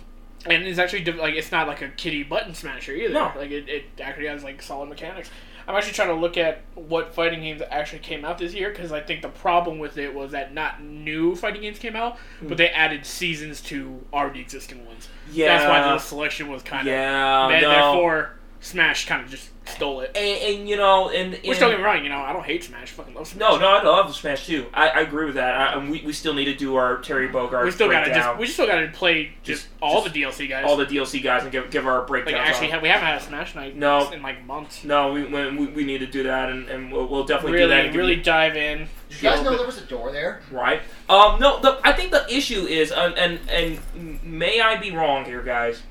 [0.46, 3.14] and it's actually like it's not like a kitty button smasher either.
[3.14, 3.32] No.
[3.36, 5.30] Like it, it actually has like solid mechanics.
[5.72, 8.92] I'm actually trying to look at what fighting games actually came out this year because
[8.92, 12.50] I think the problem with it was that not new fighting games came out, Hmm.
[12.50, 15.08] but they added seasons to already existing ones.
[15.32, 15.58] Yeah.
[15.58, 17.48] That's why the selection was kind of Yeah.
[17.50, 17.70] and no.
[17.70, 20.12] therefore, Smash kind of just stole it.
[20.16, 22.44] and, and you know, and, Which and- don't get me wrong, you know, I don't
[22.46, 22.90] hate Smash.
[22.92, 23.40] Fucking love Smash.
[23.40, 24.66] No, no, I love Smash too.
[24.74, 25.56] I, I agree with that.
[25.56, 28.38] I, and we, we still need to do our Terry Bogard we still gotta just
[28.40, 30.66] we still gotta play just, Just- all just the DLC guys.
[30.68, 32.34] all the DLC guys and give give our breakdown.
[32.36, 34.10] like actually, on- we haven't had a Smash night No.
[34.12, 34.84] in like months.
[34.84, 37.68] no, we, we we we need to do that, and, and we'll, we'll definitely do
[37.68, 37.76] that.
[37.76, 38.88] Really, and really you- dive in.
[39.10, 40.42] Did you guys know there was a door there?
[40.52, 40.82] right.
[41.10, 45.26] Um, no, the, I think the issue is, uh, and and may I be wrong
[45.26, 45.82] here, guys?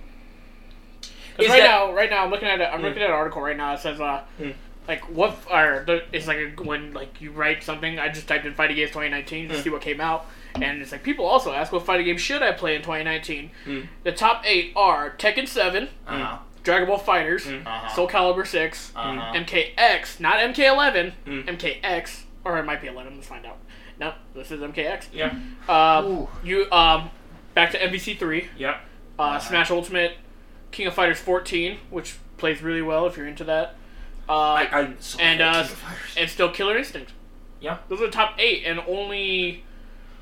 [1.41, 2.69] Because Is right that- now, right now, I'm looking at it.
[2.73, 2.87] I'm Hmm.
[2.87, 3.75] looking at an article right now.
[3.75, 4.51] It says, uh, Hmm.
[4.89, 7.99] like what or the, it's like a, when like you write something.
[7.99, 9.61] I just typed in fighting games 2019 to Hmm.
[9.63, 10.27] see what came out,
[10.61, 13.51] and it's like people also ask what fighting game should I play in 2019.
[13.65, 13.81] Hmm.
[14.05, 16.37] The top eight are Tekken 7, Uh huh.
[16.63, 17.67] Dragon Ball FighterZ, Hmm.
[17.67, 17.89] Uh-huh.
[17.95, 19.33] Soul Calibur 6, Uh-huh.
[19.35, 21.47] MKX, not MK11, Mm.
[21.49, 23.15] MKX, or it might be 11.
[23.17, 23.57] Let's find out.
[23.99, 25.09] No, this is MKX.
[25.13, 25.33] Yeah.
[25.69, 27.11] Uh, you um,
[27.55, 28.77] back to MVC three, Yeah.
[29.19, 29.39] uh, Uh-huh.
[29.39, 30.17] Smash Ultimate,
[30.71, 33.75] King of Fighters 14, which plays really well if you're into that.
[34.29, 36.15] Uh, I, I so and, uh, King of Fighters.
[36.17, 37.13] and still Killer Instinct.
[37.61, 37.79] Yeah.
[37.89, 39.65] Those are the top eight, and only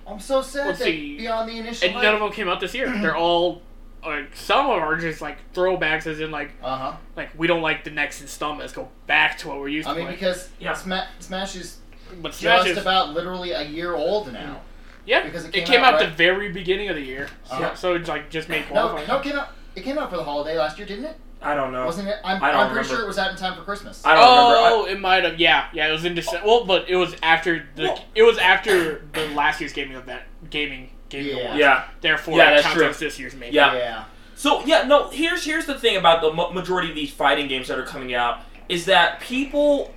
[0.06, 1.18] I'm so sad Let's that see.
[1.18, 1.88] beyond the initial.
[1.90, 2.90] and none of them came out this year.
[3.02, 3.62] They're all
[4.04, 6.96] like some of them are just like throwbacks, as in like Uh huh.
[7.16, 8.60] like we don't like the next installment.
[8.62, 9.96] Let's go back to what we're used I to.
[9.96, 10.18] I mean, playing.
[10.18, 10.72] because Yeah.
[10.74, 11.78] Sma- Smash is
[12.22, 14.62] but Smash just is about literally a year old now.
[15.04, 17.28] yeah, because it it came came, out out, right- the very beginning of the year.
[17.50, 17.74] Uh-huh.
[17.74, 19.08] So it's like just made No, qualifying.
[19.08, 19.50] no, it came out.
[19.78, 21.16] It came out for the holiday last year, didn't it?
[21.40, 21.86] I don't know.
[21.86, 22.16] Wasn't it?
[22.24, 22.88] I'm, I don't I'm pretty remember.
[22.96, 24.04] sure it was out in time for Christmas.
[24.04, 24.88] I don't remember.
[24.88, 25.38] Oh, it might have.
[25.38, 25.88] Yeah, yeah.
[25.88, 26.44] It was in December.
[26.44, 27.84] Well, but it was after the.
[27.84, 31.34] Well- it was after the last year's gaming event, gaming gaming Yeah.
[31.36, 31.54] awards.
[31.54, 31.84] I, yeah.
[32.00, 32.88] Therefore, Yeah, it that's counts true.
[32.88, 33.54] as this year's making.
[33.54, 33.74] Yeah.
[33.74, 34.04] yeah.
[34.34, 35.10] So yeah, no.
[35.10, 38.40] Here's here's the thing about the majority of these fighting games that are coming out
[38.68, 39.94] is that people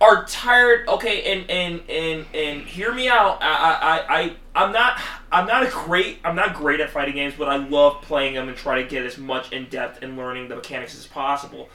[0.00, 0.88] are tired.
[0.88, 3.38] Okay, and and and and hear me out.
[3.42, 4.98] I I I I'm not
[5.32, 8.48] I'm not a great I'm not great at fighting games, but I love playing them
[8.48, 11.68] and try to get as much in depth and learning the mechanics as possible.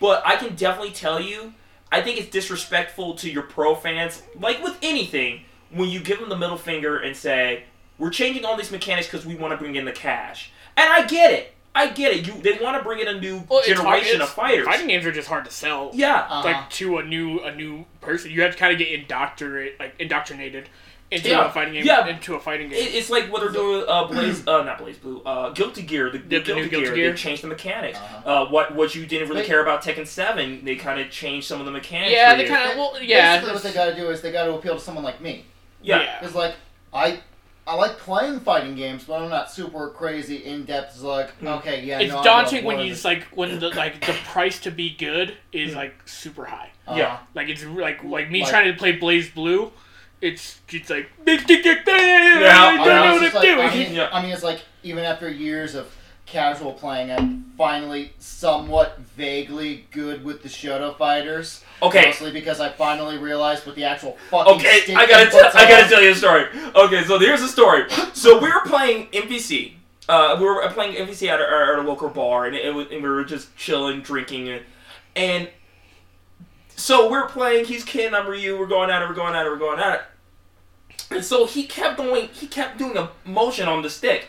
[0.00, 1.54] But I can definitely tell you,
[1.90, 6.28] I think it's disrespectful to your pro fans, like with anything, when you give them
[6.28, 7.64] the middle finger and say,
[7.98, 11.06] "We're changing all these mechanics because we want to bring in the cash." And I
[11.06, 11.54] get it.
[11.78, 12.26] I get it.
[12.26, 14.66] You they want to bring in a new Well, it's hard- generation it's- of fighters.
[14.66, 15.90] Fighting games are just hard to sell.
[15.94, 16.26] Yeah.
[16.28, 16.42] Uh-huh.
[16.44, 19.94] Like to a new a new person, you have to kind of get indoctrinate like
[19.98, 20.68] indoctrinated
[21.10, 21.46] into Yeah.
[21.46, 21.84] a fighting game.
[21.86, 22.06] Yeah.
[22.06, 22.78] Into a fighting game.
[22.82, 26.10] It's like what they're doing with uh, Blaze, uh, not BlazBlue, uh, Guilty Gear.
[26.10, 27.10] The, the, The- the Guilty, new Guilty Gear, Gear.
[27.12, 27.98] They changed the mechanics.
[27.98, 28.30] Uh-huh.
[28.44, 31.46] Uh, what what you didn't really They- care about Tekken Seven, they kind of changed
[31.46, 32.12] some of the mechanics.
[32.12, 33.36] yeah, for they kind of well, yeah.
[33.36, 35.44] Basically, what they got to do is they got to appeal to someone like me.
[35.82, 36.18] yeah.
[36.20, 36.54] Because like
[36.92, 37.20] I,
[37.68, 41.00] I like playing fighting games, but I'm not super crazy in depth.
[41.02, 41.48] Like Hmm.
[41.58, 42.00] okay, yeah.
[42.00, 45.36] it's no, daunting when you just like when the like the price to be good
[45.52, 46.70] is like super high.
[46.86, 46.98] uh-huh.
[46.98, 47.18] Yeah.
[47.34, 49.70] Like it's like like me Like- trying to play BlazBlue,
[50.20, 53.60] it's it's like I don't I know know, what it's I'm like- doing.
[53.68, 54.08] I mean, Yeah.
[54.12, 55.86] I mean, it's like even after years of
[56.30, 61.64] casual playing, I'm finally somewhat vaguely good with the Shoto fighters.
[61.82, 62.06] Okay.
[62.06, 65.88] Mostly because I finally realized what the actual fucking Okay, I gotta tell I gotta
[65.88, 66.46] tell you a story.
[66.74, 67.90] Okay, so here's the story.
[68.12, 69.74] So we were playing MVC.
[70.08, 73.02] Uh, we were playing MVC at a, at a local bar, and, it was, and
[73.02, 74.62] we were just chilling, drinking, and,
[75.14, 75.48] and
[76.76, 77.66] so we're playing.
[77.66, 78.58] He's Ken, I'm Ryu.
[78.58, 79.08] We're going at it.
[79.08, 79.50] We're going at it.
[79.50, 80.02] We're going at it.
[81.10, 82.28] And so he kept going.
[82.28, 84.28] He kept doing a motion on the stick,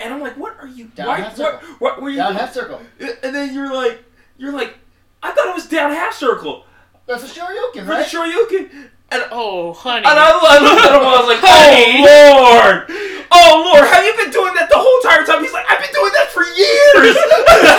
[0.00, 0.86] and I'm like, "What are you?
[0.94, 1.18] Down why?
[1.18, 1.60] half circle.
[1.78, 2.40] What were you?" Down doing?
[2.40, 2.80] half circle.
[3.22, 4.02] And then you're like,
[4.38, 4.76] "You're like,
[5.22, 6.64] I thought it was down half circle
[7.06, 8.08] That's a Shoryuken, for right?
[8.10, 10.06] the Shoryuken." And Oh, honey.
[10.06, 12.06] and I, I looked at him and I was like, oh, Honey.
[12.06, 12.86] oh, Lord.
[13.32, 13.82] Oh, Lord.
[13.90, 15.42] Have you been doing that the whole entire time?
[15.42, 17.18] He's like, I've been doing that for years.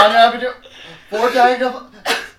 [0.00, 0.56] I know I've been doing
[1.10, 1.90] four diagonal,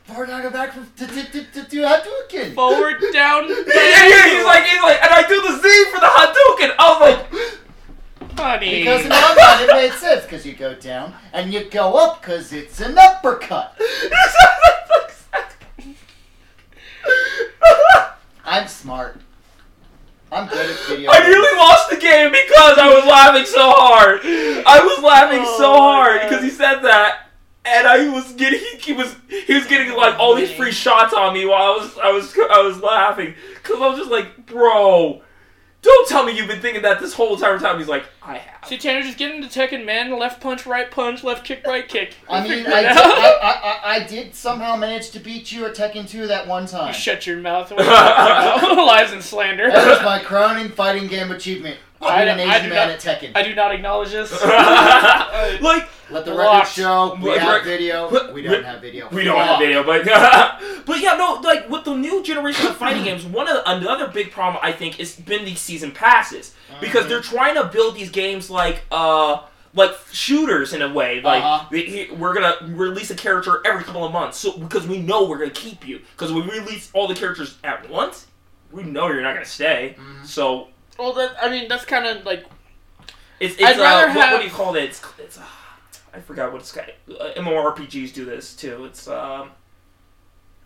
[0.05, 2.55] four diagonal back from to to to to, to Hadouken.
[2.55, 6.09] Forward, down, yeah, yeah, he's like, he's like, and I do the Z for the
[6.09, 6.73] Hadouken.
[6.73, 7.21] I was like,
[8.37, 8.79] honey.
[8.79, 12.21] Because in one line it made sense, because you go down and you go up,
[12.21, 13.79] because it's an uppercut.
[18.45, 19.19] I'm smart.
[20.31, 21.09] I'm good at video.
[21.11, 21.29] I games.
[21.29, 24.21] nearly lost the game because I was laughing so hard.
[24.23, 27.29] I was laughing Oh so hard because he said that,
[27.65, 31.13] and I was getting he, he was he was getting like all these free shots
[31.13, 34.45] on me while I was I was I was laughing because I was just like,
[34.45, 35.21] bro,
[35.87, 37.77] Don't tell me you've been thinking that this whole entire time.
[37.77, 38.67] He's like, I have.
[38.67, 40.19] See, Tanner, just get into Tekken, man.
[40.19, 42.13] Left punch, right punch, left kick, right kick.
[42.29, 42.97] I mean, I did.
[42.97, 46.65] I, I, I, I did somehow manage to beat you at Tekken 2 that one
[46.65, 46.93] time.
[46.93, 47.71] Shut your mouth.
[47.77, 49.71] Lies and slander.
[49.71, 51.77] That was my crowning fighting game achievement.
[52.01, 53.31] I- Being an I Asian do man not- at Tekken.
[53.35, 54.31] I do not acknowledge this.
[55.61, 56.67] like Let the Locked.
[56.67, 58.09] record show we have Rick- video.
[58.09, 59.09] Rick- We don't Rick- have video.
[59.11, 60.05] we don't have video, but
[60.85, 64.31] but yeah, no, like with the new generation of fighting games, one of another big
[64.31, 67.09] problem I think has been these season passes because Mhm.
[67.09, 69.39] they're trying to build these games like uh
[69.73, 71.21] like shooters in a way.
[71.21, 71.65] Like Uh-huh.
[71.71, 75.37] they- we're gonna release a character every couple of months, so because we know we're
[75.39, 76.01] gonna keep you.
[76.15, 78.27] Because we release all the characters at once,
[78.71, 79.95] we know you're not gonna stay.
[79.99, 80.25] Mhm.
[80.25, 82.45] So well, that, I mean, that's kind of like
[83.39, 84.83] it's, it's I'd uh, rather what, have- what do you call it?
[84.85, 85.43] It's, it's uh,
[86.13, 86.89] I forgot what it's got.
[87.09, 88.85] Uh, MMORPGs do this too.
[88.85, 89.51] It's um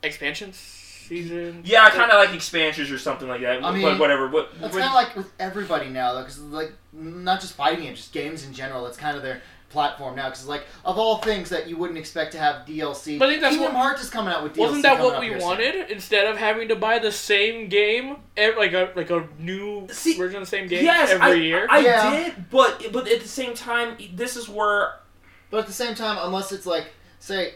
[0.03, 1.61] expansions season.
[1.65, 3.57] yeah, kind of like expansions or something like that.
[3.57, 4.29] I but mean, whatever.
[4.29, 7.83] What, That's what- kind of like with everybody now, though, because like not just fighting
[7.83, 8.85] games, just games in general.
[8.87, 9.41] It's kind of their
[9.71, 10.29] platform now.
[10.29, 13.41] Because like of all things that you wouldn't expect to have DLC, But I think
[13.41, 14.59] that's Kingdom what- Hearts is coming out with DLC.
[14.59, 15.47] Wasn't that what we here soon.
[15.47, 15.89] wanted?
[15.91, 20.17] Instead of having to buy the same game, ev- like a like a new See,
[20.17, 21.67] version of the same game yes, every I, year.
[21.69, 22.11] I Yeah.
[22.25, 24.99] did, but but at the same time, this is where
[25.49, 26.87] But at the same time, unless it's like
[27.19, 27.55] say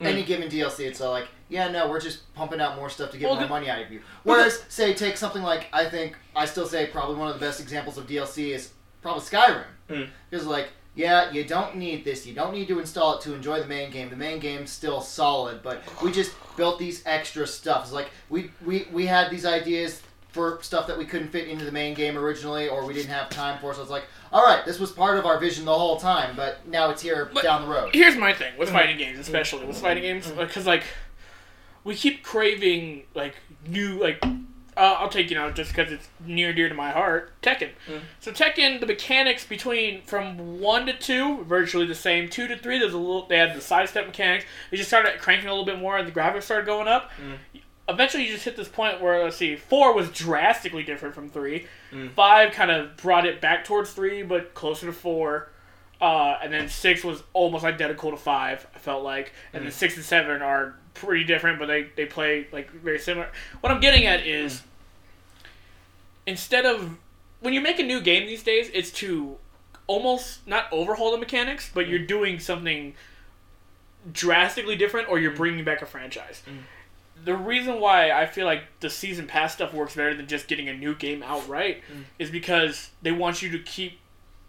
[0.00, 0.06] Mm.
[0.06, 3.18] any given DLC, it's all like yeah, no, we're just pumping out more stuff to
[3.18, 4.00] get Well, more the- money out of you.
[4.24, 7.40] Well, Whereas say take something like I think I still say probably one of the
[7.44, 8.70] best examples of DLC is
[9.02, 9.64] probably Skyrim.
[9.90, 10.08] Mm.
[10.30, 12.26] Because like yeah, you don't need this.
[12.26, 14.10] You don't need to install it to enjoy the main game.
[14.10, 17.84] The main game's still solid, but we just built these extra stuff.
[17.84, 21.64] It's like we we, we had these ideas for stuff that we couldn't fit into
[21.64, 23.74] the main game originally, or we didn't have time for.
[23.74, 26.64] So it's like, all right, this was part of our vision the whole time, but
[26.68, 27.90] now it's here But- down the road.
[27.92, 28.72] Here's my thing with Mhm.
[28.72, 30.84] fighting games, especially with fighting games, because like
[31.82, 33.36] we keep craving like
[33.66, 34.22] new like.
[34.80, 37.32] Uh, I'll take you know just because it's near dear to my heart.
[37.42, 37.68] Tekken.
[37.86, 38.00] Mm.
[38.18, 42.30] So Tekken, the mechanics between from one to two, virtually the same.
[42.30, 43.26] Two to three, there's a little.
[43.26, 44.46] They had the sidestep mechanics.
[44.70, 47.10] They just started cranking a little bit more, and the graphics started going up.
[47.20, 47.60] Mm.
[47.90, 51.66] Eventually, you just hit this point where let's see, four was drastically different from three.
[51.92, 52.12] Mm.
[52.12, 55.50] Five kind of brought it back towards three, but closer to four.
[56.00, 58.66] Uh, and then six was almost identical to five.
[58.74, 62.46] I felt like, and then six and seven are pretty different, but they they play
[62.50, 63.28] like very similar.
[63.60, 64.62] What I'm getting at is,
[66.26, 66.96] instead of
[67.40, 69.36] when you make a new game these days, it's to
[69.86, 72.94] almost not overhaul the mechanics, but you're doing something
[74.12, 76.42] drastically different, or you're bringing back a franchise.
[77.22, 80.68] The reason why I feel like the season pass stuff works better than just getting
[80.68, 81.82] a new game outright
[82.18, 83.98] is because they want you to keep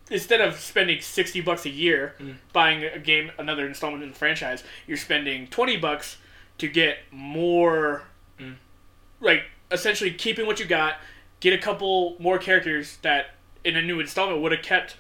[0.09, 2.35] instead of spending 60 bucks a year Mm.
[2.51, 6.17] buying a game another installment in the franchise you're spending 20 bucks
[6.57, 8.03] to get more
[8.37, 8.55] Mm.
[9.21, 10.95] like essentially keeping what you got
[11.41, 13.31] get a couple more characters that
[13.65, 14.95] in a new installment would have kept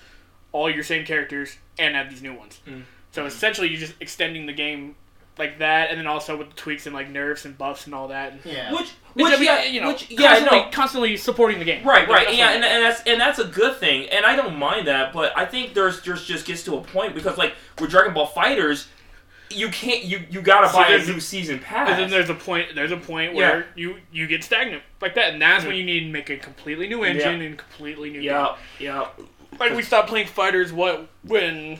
[0.51, 2.83] all your same characters and add these new ones Mm.
[3.11, 4.95] so essentially you're just extending the game
[5.37, 8.09] like that and then also with the tweaks and like nerfs and buffs and all
[8.09, 8.71] that and Yeah.
[8.73, 10.69] which which, which I mean, yeah you know, which yeah constantly, know.
[10.71, 11.85] constantly supporting the game.
[11.85, 14.87] Right, right, yeah, and, and that's and that's a good thing, and I don't mind
[14.87, 15.11] that.
[15.11, 18.27] But I think there's there's just gets to a point because like with Dragon Ball
[18.29, 18.87] FighterZ,
[19.55, 21.89] you can't you you gotta See, buy a new season pass.
[21.89, 22.75] And then there's a point.
[22.75, 23.39] There's a point Yeah.
[23.49, 26.37] where you you get stagnant like that, and that's when you need to make a
[26.37, 28.21] completely new engine and completely new.
[28.21, 29.07] yeah, yeah.
[29.59, 30.71] Like we stopped playing fighters.
[30.73, 31.79] What when?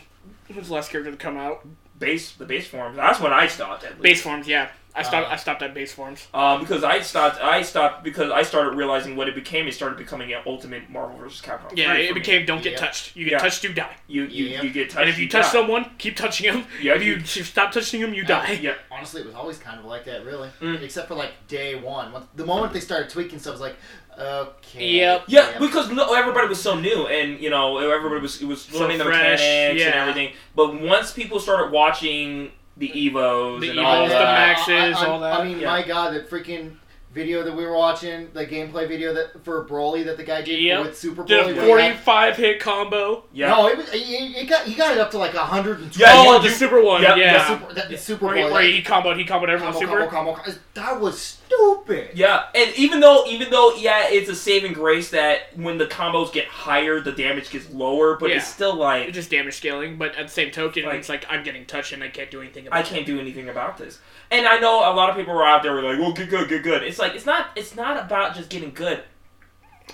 [0.53, 1.65] Who's the last character to come out?
[1.97, 2.97] base the base forms.
[2.97, 3.85] That's when I stopped.
[4.01, 4.47] Base forms.
[4.47, 5.27] Yeah, I stopped.
[5.29, 5.33] Uh.
[5.33, 6.27] I stopped at base forms.
[6.33, 9.67] Um, because I stopped, I stopped because I started realizing what it became.
[9.67, 11.41] It started becoming an Ultimate Marvel vs.
[11.41, 11.75] Capcom.
[11.77, 12.19] Yeah, 3 it for me.
[12.19, 12.79] became don't get Yep.
[12.79, 13.15] touched.
[13.15, 13.37] You get Yeah.
[13.39, 13.95] touched, you die.
[14.07, 14.63] you you, Yep.
[14.63, 14.99] you get touched.
[15.01, 15.51] and if you touch die.
[15.51, 16.65] someone, keep touching them.
[16.81, 18.59] Yeah, if you, you- stop touching them, you die.
[18.61, 20.49] yeah, Honestly, it was always kind of like that, really.
[20.61, 20.81] Mm.
[20.83, 22.11] Except for like day one.
[22.11, 23.75] When- The moment they started tweaking stuff, I was like,
[24.19, 24.87] okay.
[24.87, 25.23] Yep.
[25.27, 25.59] yeah, yep.
[25.59, 28.97] because no, everybody was so new, and you know everybody was it was So learning
[28.97, 30.33] the fresh, mechanics and everything.
[30.55, 32.51] But once people started watching
[32.81, 35.39] the Evos The and Evos, all the Maxes, I, I- all that.
[35.39, 35.67] I mean, Yeah.
[35.69, 36.75] my God, that freaking
[37.13, 40.61] video that we were watching, the gameplay video that for Broly that the guy did
[40.61, 40.81] Yep.
[40.85, 41.51] with Super Did Broly.
[41.51, 43.25] a where had- forty-five hit combo.
[43.33, 45.95] yeah, No, it was, he, he got he got it up to like hundred and
[45.97, 47.01] Yeah, oh, the super one.
[47.01, 47.23] Yep, yeah.
[47.33, 47.47] yeah.
[47.47, 48.51] Super, that, Super Where he, Broly.
[48.51, 50.07] where that- he comboed, he comboed everyone combo, super.
[50.07, 50.59] combo, combo, combo.
[50.75, 52.11] That was stupid.
[52.15, 56.31] Yeah, and even though even though yeah, it's a saving grace that when the combos
[56.31, 60.15] get higher, the damage gets lower, but it's still like It's just damage scaling, but
[60.15, 62.67] at the same token, Like- it's like I'm getting touched and I can't do anything
[62.67, 63.99] about I can't do anything about this.
[64.29, 66.47] And I know a lot of people were out there were like, "Well, get good,
[66.49, 69.03] get good." It's like it's not it's not about just getting good.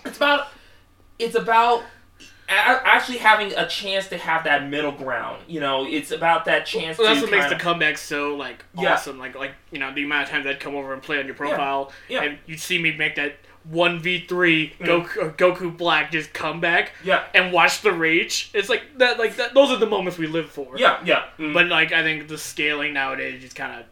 [0.05, 0.47] It's about
[1.19, 1.85] it's about a-
[2.49, 5.41] actually having a chance to have that middle ground.
[5.47, 6.97] You know, it's about that chance.
[6.97, 8.93] Well, that's to what makes the comeback so like Yeah.
[8.93, 9.17] awesome.
[9.19, 11.35] Like like you know the amount of times I'd come over and play on your
[11.35, 12.23] profile, Yeah.
[12.23, 15.05] and you'd see me make that one v three Mm.
[15.05, 17.23] Goku Goku Black just come back Yeah.
[17.33, 18.49] and watch the rage.
[18.53, 19.19] It's like that.
[19.19, 19.53] Like that.
[19.53, 20.77] Those are the moments we live for.
[20.77, 21.25] Yeah, yeah.
[21.37, 21.53] Mm.
[21.53, 23.85] But like I think the scaling nowadays is kind of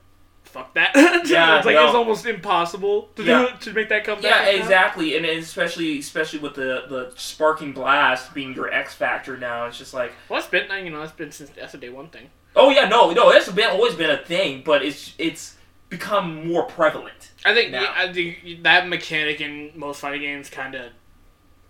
[0.55, 0.91] fuck that.
[1.25, 1.85] Yeah, it's like no.
[1.85, 3.47] it's almost impossible to Yeah.
[3.51, 4.23] do to make that comeback.
[4.31, 4.61] Yeah, right now.
[4.63, 9.77] exactly, and especially especially with the the sparking blast being your X factor now, it's
[9.77, 12.29] just like, Well, it's been you know it's been since that's a day one thing.
[12.55, 15.55] oh yeah, no, no, it's been always been a thing, but it's it's
[15.89, 17.81] become more prevalent I think Now.
[17.83, 20.91] yeah, I think that mechanic in most fighting games kind of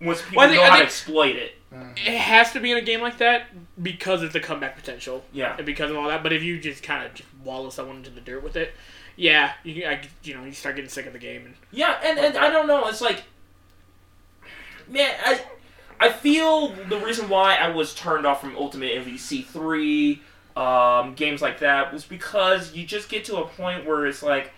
[0.00, 1.52] once people Well, I think- know how to exploit it.
[1.74, 1.96] Mm-hmm.
[1.98, 3.48] it has to be in a game like that
[3.82, 6.22] because of the comeback potential Yeah, and because of all that.
[6.22, 8.72] But if you just kind of just wallow someone into the dirt with it,
[9.16, 12.18] yeah, you I, you know you start getting sick of the game and yeah, and,
[12.18, 13.22] and I don't know, it's like,
[14.88, 15.40] man, I
[15.98, 20.22] I feel the reason why I was turned off from Ultimate MVC three,
[20.56, 24.52] um, games like that was because you just get to a point where it's like.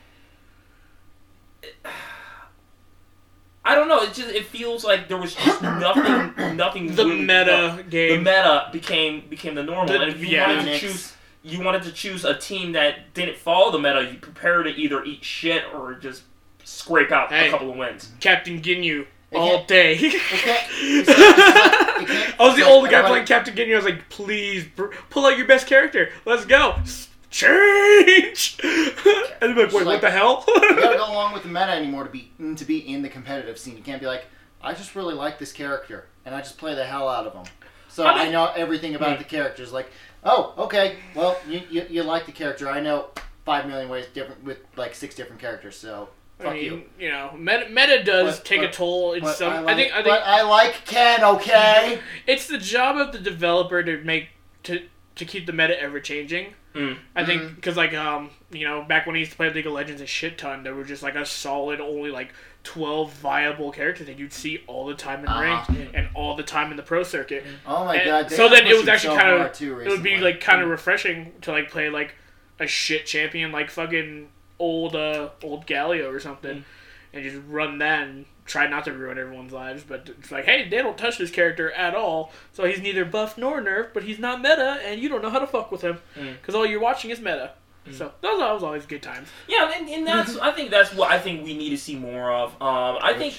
[3.64, 4.00] I don't know.
[4.00, 6.94] It just it feels like there was just nothing, nothing.
[6.94, 9.88] the meta the meta became became the normal.
[9.88, 10.56] The- and if you yeah.
[10.56, 11.12] wanted to choose,
[11.48, 14.08] you wanted to choose a team that didn't follow the meta.
[14.12, 16.22] You prepare to either eat shit or just
[16.64, 17.48] scrape out Hey.
[17.48, 18.12] a couple of wins.
[18.20, 19.94] Captain Ginyu all day.
[20.00, 20.68] It can't.
[20.80, 23.54] It's like- it's like- it can't- I was the it's like old guy playing Captain
[23.54, 23.72] Ginyu.
[23.72, 26.10] I was like, please br- pull out your best character.
[26.24, 26.74] Let's go.
[26.82, 28.58] S- Change.
[28.64, 30.44] and they'd be like, wait, what the hell?
[30.48, 33.58] You gotta go along with the meta anymore to be to be in the competitive
[33.58, 33.76] scene.
[33.76, 34.24] You can't be like,
[34.62, 37.44] I just really like this character and I just play the hell out of him.
[37.88, 39.18] So I I, know everything about Hmm.
[39.22, 39.72] the characters.
[39.72, 39.90] Like,
[40.24, 42.68] oh, okay, well, you, you, you like the character.
[42.68, 43.06] I know
[43.44, 45.76] five million ways different with like six different characters.
[45.76, 46.08] So
[46.38, 46.82] fuck I mean, you.
[46.98, 47.10] you.
[47.10, 49.66] know, meta, meta does But- take a toll in some.
[49.66, 49.92] I, I, think.
[49.92, 51.24] I think but I like Ken.
[51.24, 51.98] Okay.
[52.26, 54.28] it's the job of the developer to make
[54.64, 54.82] to
[55.16, 56.54] to keep the meta ever changing.
[56.74, 56.98] Mm.
[57.16, 57.54] I think Mhm.
[57.56, 60.06] because like um you know back when I used to play League of Legends a
[60.06, 62.32] shit ton, there were just like a solid only like
[62.64, 65.40] twelve viable characters that you'd see all the time in Uh-huh.
[65.42, 67.44] ranked and all the time in the pro circuit.
[67.66, 68.30] Oh my And god.
[68.30, 71.32] so then it was actually so kind of it would be like kind of refreshing
[71.42, 72.14] to like play like
[72.60, 74.28] a shit champion like fucking
[74.58, 76.64] old uh old Galio or something,
[77.12, 79.84] and just run that and try not to ruin everyone's lives.
[79.86, 83.38] But it's like, hey, they don't touch this character at all, so he's neither buff
[83.38, 85.98] nor nerf, but he's not meta, and you don't know how to fuck with him
[86.18, 86.32] Mm.
[86.40, 87.52] because all you're watching is meta.
[87.92, 89.28] So those are always good times.
[89.48, 92.32] Yeah, and, and that's I think that's what I think we need to see more
[92.32, 92.50] of.
[92.60, 93.34] Um, I think.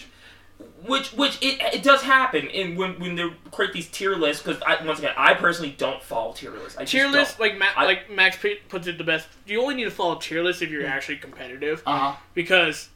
[0.85, 4.61] Which, which it, it does happen, and when when they create these tier lists, because
[4.65, 6.77] I, once again, I personally don't follow tier lists.
[6.77, 7.39] I Tier don't.
[7.39, 9.27] like Ma- I- like Max P- puts it the best.
[9.45, 11.81] You only need to follow tier list if you're actually competitive.
[11.85, 12.15] Uh huh.
[12.33, 12.89] because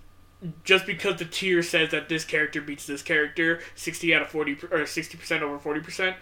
[0.66, 4.52] just because the tier says that this character beats this character 60 out of 40
[4.72, 6.16] or 60% over 40%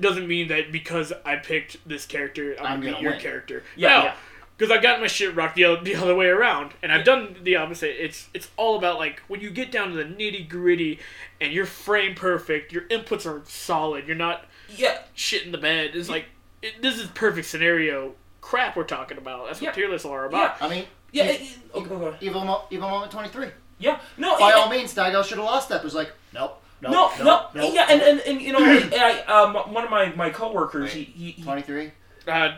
[0.00, 3.20] doesn't mean that because I picked this character I'm, I'm gonna beat gonna your win.
[3.20, 3.62] character.
[3.76, 4.14] Yeah, no, yeah.
[4.56, 7.36] because I got my shit rocked the, other- the other way around, and I've done
[7.42, 8.02] the opposite.
[8.04, 10.98] It's it's all about like when you get down to the nitty gritty,
[11.40, 15.90] and you're frame perfect, your inputs are solid, you're not Yeah, shit in the bed.
[15.94, 16.26] It's like
[16.62, 19.46] it, this is perfect scenario crap we're talking about.
[19.46, 19.72] That's what Yeah.
[19.72, 20.56] tier lists are about.
[20.60, 20.66] Yeah.
[20.66, 22.26] I mean, yeah, it- it- okay, okay.
[22.26, 23.48] Evo, Mo- Evo Moment 23.
[23.78, 24.00] yeah.
[24.18, 25.78] No, By it- all means, Daigo should have lost that.
[25.82, 29.22] But it's like, nope, nope, no, nope, no, yeah, and, and, and you know, I,
[29.26, 31.92] I, um, one of my my coworkers, he, he, he 23.
[32.26, 32.56] Uh,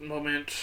[0.00, 0.54] moment.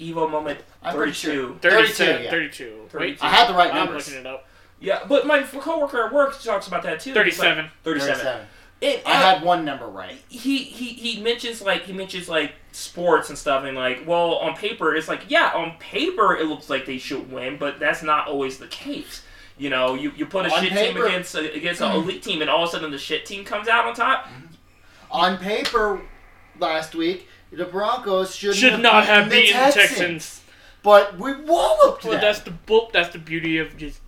[0.00, 1.58] Evo moment I'm pretty thirty two.
[1.62, 1.94] 32.
[1.94, 2.30] 32, yeah.
[2.30, 2.88] 32.
[2.94, 4.46] Wait, I had the right I'm looking it up.
[4.78, 7.10] Yeah, but my coworker at work talks about that too.
[7.10, 7.70] He's like- 37.
[7.82, 8.14] Thirty-seven.
[8.16, 8.46] 37.
[8.82, 10.18] It, I had one number right.
[10.28, 14.54] he he he mentions like he mentions like sports and stuff and like well on
[14.54, 18.28] paper it's like yeah on paper it looks like they should win but that's not
[18.28, 19.22] always the case
[19.58, 22.22] you know you, you put a On shit paper- team against a, against an elite
[22.22, 24.28] team and all of a sudden the shit team comes out on top
[25.10, 26.00] On paper,
[26.58, 30.42] last week, the Broncos should Should not have beaten the Texans.
[30.82, 32.20] But we walloped But them.
[32.20, 34.00] that's the bu- that's the beauty of just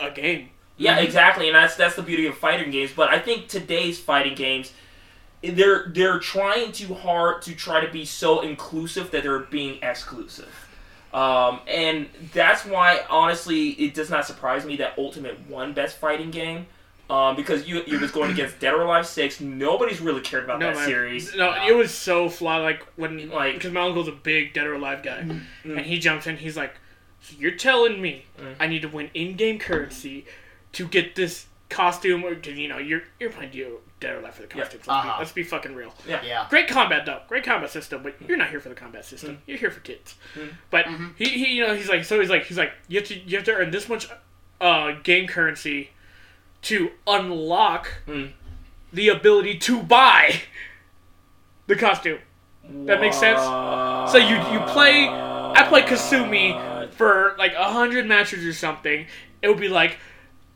[0.00, 0.50] a game.
[0.76, 1.04] yeah Mhm.
[1.04, 4.72] exactly and that's that's the beauty of fighting games but i think today's fighting games
[5.42, 10.48] they're they're trying too hard to try to be so inclusive that they're being exclusive
[11.12, 16.30] um, and that's why honestly it does not surprise me that ultimate won best fighting
[16.30, 16.66] game
[17.08, 19.40] um, because you you was going against Dead or Alive Six.
[19.40, 20.86] Nobody's really cared about that man.
[20.86, 21.34] series.
[21.34, 22.58] No, it was so fly.
[22.58, 25.40] Like when Like- because my uncle's a big Dead or Alive guy, Mm.
[25.64, 26.36] and he jumps in.
[26.36, 26.74] He's like,
[27.20, 28.54] so "You're telling me Mm.
[28.60, 30.24] I need to win in-game currency
[30.72, 34.34] to get this costume, or to, you know, you're you're playing Dead Dead or Alive
[34.34, 34.72] for the costumes.
[34.86, 35.16] Let's, Uh-huh.
[35.16, 35.92] be, let's be fucking real.
[36.08, 36.22] yeah.
[36.24, 36.46] yeah.
[36.48, 39.38] Great combat though, great combat system, but you're not here for the combat system.
[39.46, 40.14] You're here for kids.
[40.34, 40.54] Mm.
[40.70, 41.12] But Mhm.
[41.16, 43.36] he, he, you know, he's like, so he's like, he's like, you have to, you
[43.36, 44.08] have to earn this much,
[44.60, 45.90] uh, game currency,
[46.62, 48.32] to unlock Mm.
[48.92, 50.40] the ability to buy
[51.66, 52.18] the costume.
[52.86, 53.40] That makes sense?
[54.12, 59.06] So you you play, I play Kasumi for like a hundred matches or something,
[59.42, 59.98] it would be like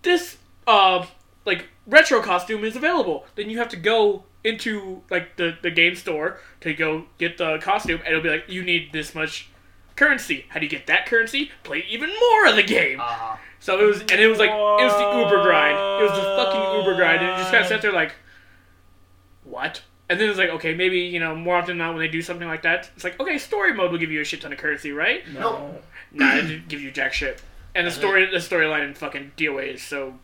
[0.03, 0.37] this
[0.67, 1.05] uh
[1.45, 3.27] like retro costume is available.
[3.35, 7.59] Then you have to go into like the the game store to go get the
[7.59, 9.49] costume, and it'll be like you need this much
[9.97, 10.47] currency.
[10.49, 11.51] How do you get that currency?
[11.63, 13.01] Play even more of the game.
[13.01, 13.37] Uh-huh.
[13.61, 14.55] So it was, and it was like it
[14.85, 15.79] was the Uber grind.
[16.03, 18.15] It was the fucking Uber grind, and you just kind of sat there like,
[19.45, 19.83] what?
[20.11, 22.21] And then it's like, okay, maybe you know more often than not when they do
[22.21, 24.59] something like that, it's like, okay, story mode will give you a shit ton of
[24.59, 25.27] currency, right?
[25.33, 25.77] No.
[26.13, 27.43] Nah, it didn't give you jack shit.
[27.75, 30.15] And the story, the storyline in fucking DOA is so.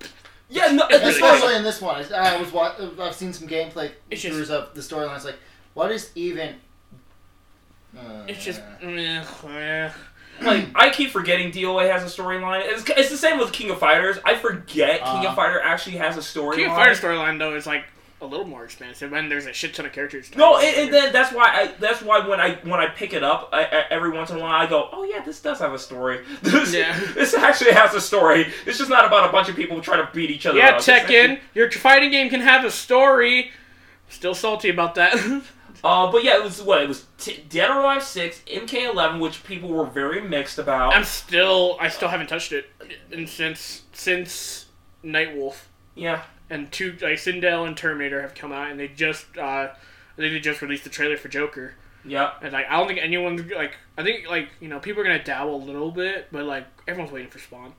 [0.50, 0.84] Yeah, no.
[0.90, 4.20] It's It's really Especially in this one, I was wa- I've seen some gameplay It's
[4.22, 5.14] just- throughs of the storyline.
[5.16, 5.38] It's like,
[5.74, 6.56] what is even?
[7.96, 8.60] Uh, It's just.
[8.82, 9.90] meh,
[10.42, 12.62] like I keep forgetting DOA has a storyline.
[12.64, 14.16] It's, it's the same with King of Fighters.
[14.24, 15.28] I forget King Uh.
[15.30, 16.56] of Fighter actually has a storyline.
[16.56, 17.84] King of Fighter storyline though is like
[18.22, 20.28] a little more expansive, and there's a shit ton of characters.
[20.30, 23.12] to No, and, and then that's why I that's why when I when I pick
[23.14, 25.58] it up I, I, every once in a while I go, oh yeah, this does
[25.60, 26.24] have a story.
[26.42, 26.98] This, Yeah.
[27.14, 28.46] this actually has a story.
[28.66, 30.76] It's just not about a bunch of people trying to beat each other Yeah, up.
[30.78, 33.50] It's actually- your fighting game can have a story.
[34.08, 35.42] Still salty about that.
[35.82, 37.06] Uh, but yeah, it was what it was.
[37.16, 40.94] T- Dead or Alive Six, MK11, which people were very mixed about.
[40.94, 42.66] I'm still, I still haven't touched it,
[43.10, 44.66] and since since
[45.02, 45.56] Nightwolf
[45.94, 49.40] yeah, and two like Sindel and Terminator have come out, and they just, uh,
[49.70, 49.70] I
[50.16, 51.74] think they just released the trailer for Joker,
[52.04, 52.32] yeah.
[52.42, 55.22] and like I don't think anyone's like, I think like you know people are gonna
[55.22, 57.72] dabble a little bit, but like everyone's waiting for Spawn,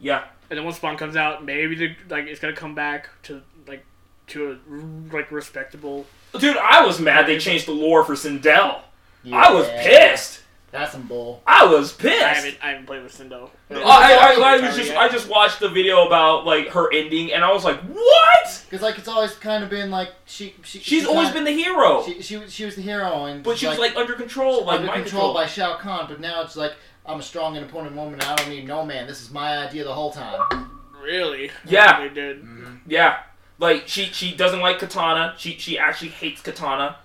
[0.00, 3.42] Yeah, and then once Spawn comes out, maybe the like it's gonna come back to
[3.66, 3.84] like
[4.28, 6.06] to a like respectable.
[6.38, 8.80] dude, I was mad they changed the lore for Sindel.
[9.22, 9.36] yeah.
[9.36, 10.42] I was pissed.
[10.70, 11.42] That's some bull.
[11.46, 12.22] I was pissed.
[12.22, 13.48] I haven't I haven't played with Sindel.
[13.70, 14.92] I, I, I, I was just.
[14.92, 18.64] I just watched the video about like her ending and I was like, what?
[18.68, 21.56] Because like it's always kind of been like she, she She's she always kinda- been
[21.56, 24.12] the hero, She, she was- she was the hero and but she was like under
[24.14, 25.34] control, like under mind control control.
[25.34, 26.06] by Shao Kahn.
[26.06, 26.72] But now it's like
[27.06, 28.14] I'm a strong independent woman.
[28.14, 29.06] And I don't need no man.
[29.06, 30.70] This is my idea the whole time.
[31.02, 31.50] Really?
[31.66, 32.00] Yeah.
[32.06, 32.46] they did.
[32.86, 33.20] Yeah,
[33.58, 35.34] like she she doesn't like katana.
[35.38, 36.96] She she actually hates katana.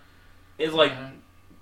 [0.57, 1.11] It's like Mhm.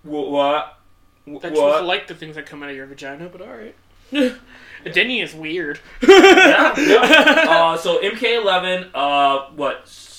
[0.03, 0.77] what?
[1.25, 1.83] Wh- That's supposed to what?
[1.85, 3.75] like the things that come out of your vagina, but alright.
[4.93, 5.79] Denny is weird.
[6.07, 7.45] yeah, yeah.
[7.47, 8.89] Uh, so MK11.
[8.93, 9.75] Uh, what?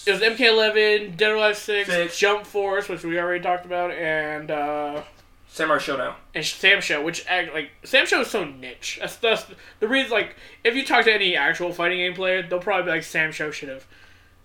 [0.06, 2.18] It was MK11, Dead or Alive 6, Six.
[2.18, 5.02] Jump Force, which we already talked about, and uh,
[5.48, 6.14] Samurai Shodown.
[6.34, 8.98] and SamSho, which act like SamSho is so niche.
[9.00, 9.46] That's that's
[9.80, 10.10] the reason.
[10.10, 13.52] Like, if you talk to any actual fighting game player, they'll probably be like, SamSho
[13.52, 13.86] should have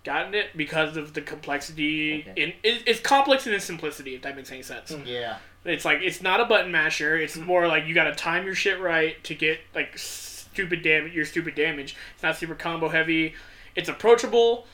[0.04, 2.24] gotten it because of the complexity.
[2.28, 2.40] Okay.
[2.42, 4.14] In it, it's complex in its simplicity.
[4.14, 4.94] If that makes any sense.
[5.04, 5.38] Yeah.
[5.68, 7.16] It's like it's not a button masher.
[7.16, 7.46] It's mm-hmm.
[7.46, 11.14] more like you got to time your shit right to get like stupid damage.
[11.14, 11.96] Your stupid damage.
[12.14, 13.34] It's not super combo heavy.
[13.76, 14.66] It's approachable,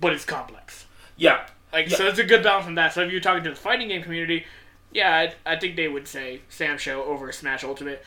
[0.00, 0.86] but it's complex.
[1.16, 1.96] Yeah, Like Yeah.
[1.96, 2.92] so, it's a good balance from that.
[2.92, 4.44] So if you're talking to the fighting game community,
[4.92, 8.04] yeah, I, I think they would say SamSho over Smash Ultimate,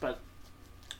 [0.00, 0.20] but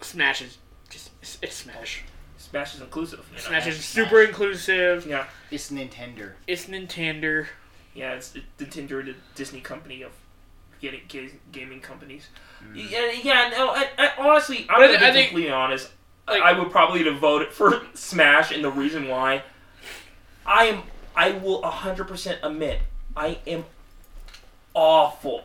[0.00, 0.58] Smash is
[0.90, 2.02] just it's, it's Smash.
[2.38, 3.24] Smash is inclusive.
[3.30, 3.42] you know?
[3.42, 4.04] Smash is Smash.
[4.04, 5.06] super inclusive.
[5.06, 6.32] Yeah, It's Nintendo.
[6.46, 7.46] It's Nintendo.
[7.94, 8.12] yeah.
[8.12, 10.12] It's the Nintendo, the Disney company of
[10.80, 12.28] getting ga- gaming companies.
[12.74, 13.50] Yeah, yeah.
[13.56, 15.90] No, I, I, honestly, I'm gonna thi- I be think- completely honest.
[16.28, 19.42] like- I would probably have voted for Smash, and the reason why,
[20.44, 20.82] I am,
[21.14, 22.80] I will 100% admit,
[23.16, 23.64] I am
[24.74, 25.44] awful,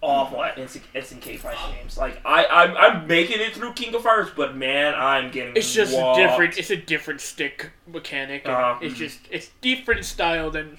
[0.00, 1.96] awful at instant, SNK fighting games.
[1.98, 5.56] Like I, I'm, I'm making it through King of Fighters, but man, I'm getting.
[5.56, 6.18] It's just whopped.
[6.20, 6.58] a different.
[6.58, 8.42] It's a different stick mechanic.
[8.44, 10.78] and Uh, it's just it's different style than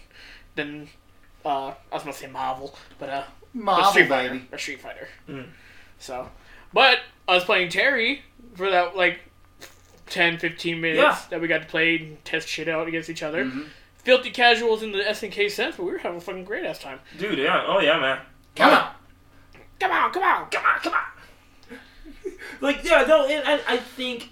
[0.55, 0.89] than
[1.45, 4.47] uh I was gonna say Marvel, but uh but Marvel, Street Fighter, baby.
[4.51, 5.07] or Street Fighter.
[5.27, 5.47] Mm.
[5.99, 6.29] So,
[6.73, 8.21] but I was playing Terry
[8.55, 9.19] for that like
[10.07, 11.17] 10, 15 minutes Yeah.
[11.29, 13.45] that we got to play and test shit out against each other.
[13.45, 13.67] Mhm.
[14.03, 16.99] Filthy casuals in the SNK sense, but we were having a fucking great ass time.
[17.17, 17.37] dude.
[17.37, 17.63] Yeah.
[17.67, 18.19] Oh yeah, man.
[18.55, 18.91] Come on.
[19.79, 20.49] Come on, come on.
[20.49, 21.79] come on, come on.
[22.61, 24.29] like, yeah, no, and I, I think,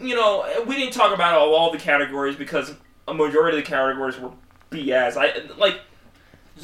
[0.00, 2.74] you know, we didn't talk about all, all the categories because
[3.08, 4.30] a majority of the categories were
[4.70, 5.16] BS.
[5.16, 5.80] I like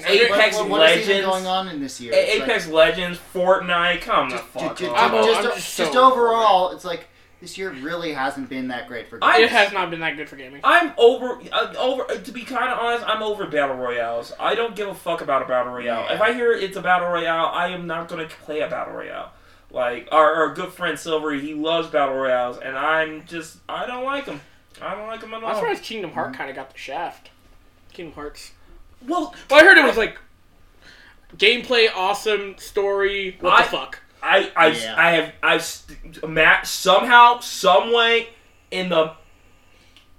[0.04, 1.26] Apex what, what, what is even Legends.
[1.26, 2.12] going on in this year?
[2.12, 4.00] A- It's like- Apex Legends, Fortnite.
[4.02, 4.96] Come the fuck just, on.
[4.98, 7.08] I'm just, just, just so overall, it's like
[7.40, 9.42] this year really hasn't been that great for Gaming.
[9.42, 10.60] It has not been that good for gaming.
[10.64, 12.02] I'm over, uh, over.
[12.10, 14.32] uh, To be kind of honest, I'm over battle royales.
[14.40, 16.04] I don't give a fuck about a battle royale.
[16.08, 16.14] Yeah.
[16.14, 19.32] If I hear it's a battle royale, I am not gonna play a battle royale.
[19.70, 24.04] Like our, our good friend Silvery, he loves battle royales, and I'm just, I don't
[24.04, 24.40] like them.
[24.80, 25.54] I don't like them at I'm all.
[25.56, 27.30] surprised Kingdom Heart kind of got the shaft.
[27.92, 28.52] Kingdom Hearts.
[29.06, 30.18] Well, Well, I heard it was like
[31.36, 33.36] gameplay, awesome story.
[33.40, 34.02] What I- the fuck?
[34.22, 34.94] I, I, Yeah.
[34.98, 38.30] I have, I've, st- Matt, somehow, some way,
[38.72, 39.12] in the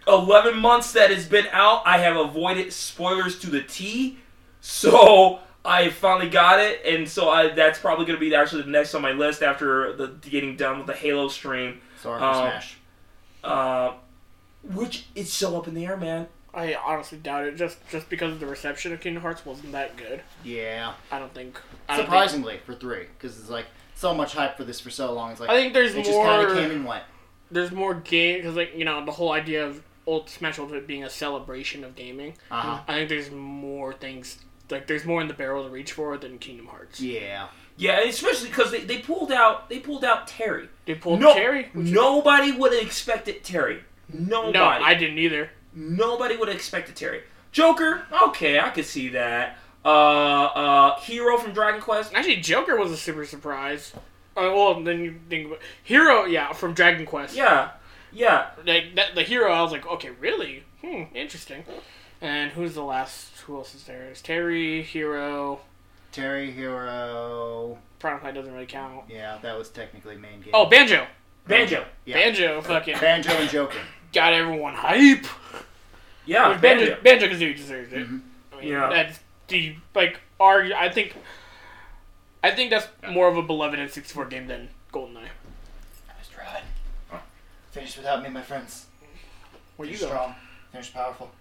[0.08, 4.18] 11 months that it's been out, I have avoided spoilers to the T.
[4.62, 8.70] So I finally got it, and so I, that's probably going to be actually the
[8.70, 11.82] next on my list after the getting done with the Halo stream.
[12.02, 12.78] Sorry Um, Smash.
[13.44, 13.92] uh,
[14.64, 16.28] which is so up in the air, man.
[16.58, 17.56] I honestly doubt it.
[17.56, 20.22] Just just because the reception of Kingdom Hearts wasn't that good.
[20.44, 20.94] Yeah.
[21.12, 21.60] I don't think.
[21.88, 24.90] I don't think- Surprisingly for three, because it's like so much hype for this for
[24.90, 25.32] so long.
[25.32, 27.04] It's like I think there's it just kind of came and went.
[27.52, 31.04] There's more game because like you know the whole idea of old Smash Ultimate being
[31.04, 32.34] a celebration of gaming.
[32.52, 32.80] Uh huh.
[32.88, 34.40] I think there's more things
[34.72, 37.00] like there's more in the barrel to reach for than Kingdom Hearts.
[37.00, 37.48] Yeah.
[37.80, 40.68] Yeah, especially because they, they pulled out they pulled out Terry.
[40.86, 41.70] They pulled no, Terry.
[41.74, 43.84] which- nobody would have expected Terry.
[44.12, 44.54] Nobody.
[44.54, 45.52] No, I didn't either.
[45.78, 47.22] Nobody would have expected Terry.
[47.52, 49.60] Joker, okay, I could see that.
[49.86, 52.14] Uh, uh, Hero from Dragon Quest.
[52.16, 53.94] Actually, Joker was a super surprise.
[54.36, 57.36] Uh, well, then you think about Hero, yeah, from Dragon Quest.
[57.36, 57.72] Yeah,
[58.12, 58.48] yeah.
[58.66, 60.64] Like that, the hero, I was like, okay, really?
[60.82, 61.64] Hmm, interesting.
[62.22, 63.38] And who's the last?
[63.42, 64.10] Who else is there?
[64.12, 65.60] Is Terry, Hero.
[66.12, 67.78] Terry Hero.
[68.00, 69.06] Prime Fight doesn't really count.
[69.10, 70.52] Yeah, that was technically main game.
[70.56, 71.06] Oh, Banjo.
[71.48, 71.86] Banjo.
[72.06, 72.16] yeah.
[72.16, 73.78] Banjo, fucking Banjo and Joker.
[74.18, 75.26] Got everyone hype.
[76.26, 77.02] Yeah, Which Banjo, Banjo.
[77.04, 78.00] Banjo Kazooie deserves it.
[78.10, 78.22] Mhm.
[78.52, 78.90] I mean, Yeah.
[78.90, 80.74] That's the like argue.
[80.76, 81.16] I think.
[82.44, 85.30] I think that's more of a beloved N64 game than GoldenEye.
[86.10, 86.64] I was tried.
[87.72, 88.88] Finish without me, my friends.
[89.76, 90.16] Where you Finish go?
[90.16, 90.36] strong.
[90.72, 91.32] Finish powerful.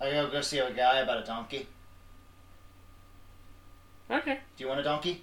[0.00, 1.68] I gotta go see a guy about a donkey.
[4.10, 4.38] Okay.
[4.56, 5.22] Do you want a donkey?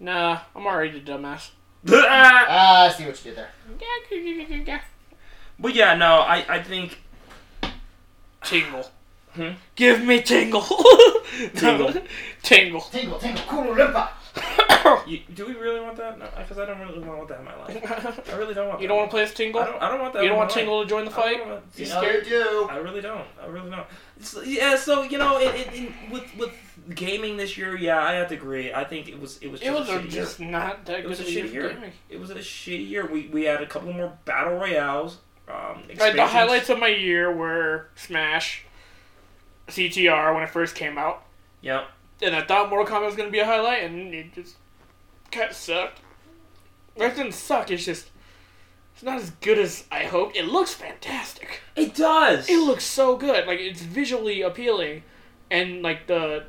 [0.00, 1.50] Nah, I'm already a dumbass.
[1.92, 3.50] Ah, I see what you did there.
[5.58, 7.00] But yeah, no, I, I think
[8.44, 8.88] Tingle.
[9.34, 9.50] Hmm?
[9.76, 10.60] Give me tingle.
[11.54, 11.92] Tingle.
[12.42, 12.80] tingle.
[12.82, 14.08] Tingle, tingle, Kooloo-Limpah.
[15.06, 16.18] you, do we really want that?
[16.18, 18.28] No, because I don't really want that in my life.
[18.32, 18.82] I really don't want.
[18.82, 18.92] You that.
[18.92, 19.60] don't want to play as Tingle?
[19.62, 19.82] I don't.
[19.82, 20.22] I don't want that.
[20.22, 20.86] you don't want Tingle life.
[20.88, 21.46] to join the fight?
[21.46, 22.26] want- You You scared?
[22.26, 22.68] you do.
[22.70, 23.26] I really don't.
[23.42, 23.86] I really don't.
[24.18, 26.50] It's, yeah, so you know, it, it, it, with with
[26.94, 28.72] gaming this year, yeah, I have to agree.
[28.74, 30.50] I think it was it was just It was a a, just year.
[30.50, 31.68] not that It good was a of a year shitty for year.
[31.72, 31.92] gaming.
[32.10, 33.06] It was a shitty year.
[33.06, 35.16] We we had a couple more battle royales.
[35.52, 38.64] Um, Like the highlights of my year were Smash,
[39.68, 41.24] CTR when it first came out,
[41.60, 41.88] Yep.
[42.22, 44.56] and I thought Mortal Kombat was gonna be a highlight, and it just
[45.30, 46.00] kind of sucked.
[46.96, 47.70] It didn't suck.
[47.70, 48.08] It's just
[48.94, 50.36] it's not as good as I hoped.
[50.36, 51.60] It looks fantastic.
[51.74, 52.48] It does.
[52.50, 53.46] It looks so good.
[53.46, 55.02] Like it's visually appealing,
[55.50, 56.44] and like the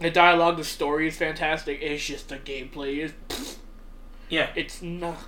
[0.00, 1.80] the dialogue, the story is fantastic.
[1.82, 3.56] It's just the gameplay is.
[4.28, 4.50] Yeah.
[4.54, 5.18] It's not.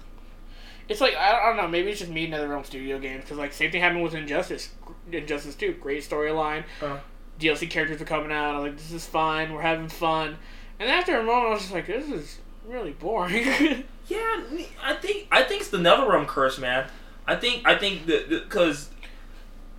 [0.88, 1.68] It's like I, don't know.
[1.68, 4.70] Maybe it's just me and NetherRealm Studio games because like same thing happened with Injustice.
[5.12, 6.64] Injustice Two, great storyline.
[6.82, 6.98] Uh.
[7.38, 8.56] DLC characters are coming out.
[8.56, 9.52] I'm like, this is fine.
[9.52, 10.38] We're having fun.
[10.80, 13.84] And after a moment, I was just like, this is really boring.
[14.08, 14.42] Yeah,
[14.82, 16.88] I think I think it's the NetherRealm curse, man.
[17.26, 18.88] I think I think the because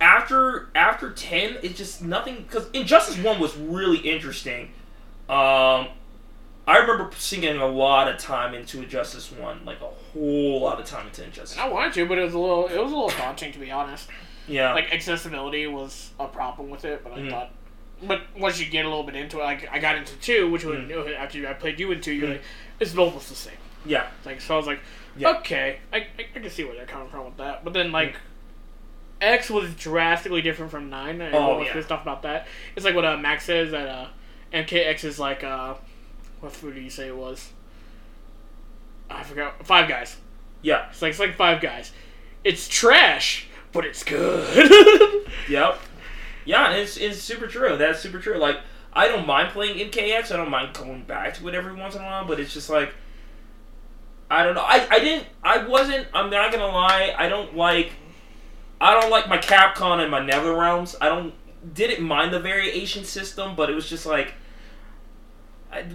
[0.00, 2.36] after after ten, it's just nothing.
[2.36, 4.70] Because Injustice One was really interesting.
[5.28, 5.88] Um,
[6.70, 10.86] I remember sinking a lot of time into Injustice One, like a whole lot of
[10.86, 11.58] time into Injustice.
[11.58, 13.70] I wanted to, but it was a little, it was a little daunting to be
[13.72, 14.08] honest.
[14.46, 17.30] Yeah, Like accessibility was a problem with it, but I Mhm.
[17.30, 17.50] thought.
[18.02, 20.64] But once you get a little bit into it, like I got into two, which
[20.64, 21.16] was Mm.
[21.18, 22.32] after I played you in two, you're Mm.
[22.32, 22.42] like,
[22.78, 23.58] it's almost the same.
[23.84, 24.80] yeah, Like so, I was like,
[25.16, 25.30] Yeah.
[25.38, 26.06] okay, I, I,
[26.36, 27.64] I can see where they're coming from with that.
[27.64, 28.14] But then like,
[29.20, 31.20] X was drastically different from nine.
[31.20, 31.72] And Oh, was yeah.
[31.74, 32.46] pissed off about that.
[32.76, 34.06] It's like what uh, Max says that uh,
[34.52, 35.74] MKX is like uh,
[36.40, 37.50] what food did you say it was?
[39.08, 39.66] I forgot.
[39.66, 40.16] Five Guys.
[40.62, 41.92] yeah, It's like it's like Five Guys.
[42.44, 45.26] It's trash, but it's good.
[45.48, 45.78] yep,
[46.44, 46.70] yeah.
[46.70, 47.76] And it's it's super true.
[47.76, 48.38] That's super true.
[48.38, 48.60] Like
[48.92, 50.32] I don't mind playing MKX.
[50.32, 52.24] I don't mind going back to it every once in a while.
[52.26, 52.94] But it's just like
[54.30, 54.62] I don't know.
[54.62, 55.26] I, I didn't.
[55.42, 56.06] I wasn't.
[56.14, 57.14] I'm not gonna lie.
[57.18, 57.92] I don't like.
[58.80, 60.94] I don't like my Capcom and my NetherRealms.
[61.00, 61.34] I don't.
[61.74, 64.34] Didn't mind the variation system, but it was just like.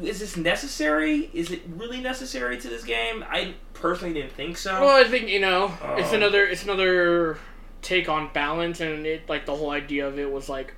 [0.02, 1.30] Is this necessary?
[1.34, 3.24] Is it really necessary to this game?
[3.30, 4.80] I personally didn't think so.
[4.82, 7.38] well, I think you know it's Um, another it's another
[7.82, 10.74] take on balance, and it like the whole idea of it was like,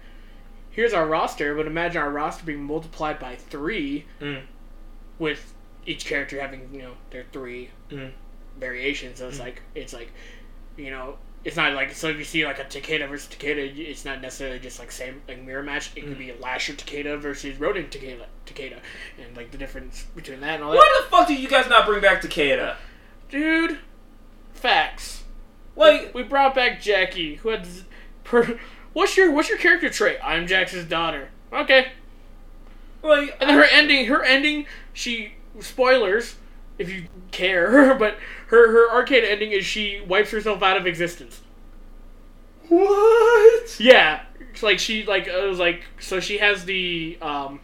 [0.71, 4.41] here's our roster, but imagine our roster being multiplied by three, Mm.
[5.19, 5.53] with
[5.85, 8.11] each character having you know their three Mm.
[8.59, 9.19] variations.
[9.19, 9.41] So it's Mm.
[9.41, 10.11] like it's like,
[10.75, 11.17] you know.
[11.45, 14.59] It's not like so if you see like a Takeda versus Takeda, it's not necessarily
[14.59, 15.91] just like same like mirror match.
[15.95, 16.07] It Mm.
[16.09, 18.79] could be Lasher Takeda versus Ronin Takeda, Takeda,
[19.23, 20.77] and like the difference between that and all that.
[20.77, 22.75] Why the fuck did you guys not bring back Takeda?
[23.29, 23.77] Dude,
[24.53, 25.23] facts.
[25.75, 27.67] Like, We brought back Jacqui, who had
[28.23, 28.59] per.
[28.93, 30.17] What's your What's your character trait?
[30.23, 31.29] I'm Jax's daughter.
[31.53, 31.91] Okay,
[33.03, 34.07] like, and then her ending.
[34.07, 34.65] Her ending.
[34.91, 36.35] She spoilers,
[36.77, 38.17] if you care, but
[38.47, 41.41] her her arcade ending is she wipes herself out of existence.
[42.67, 43.79] what?
[43.79, 47.59] Yeah, it's like she like it was like so she has the um.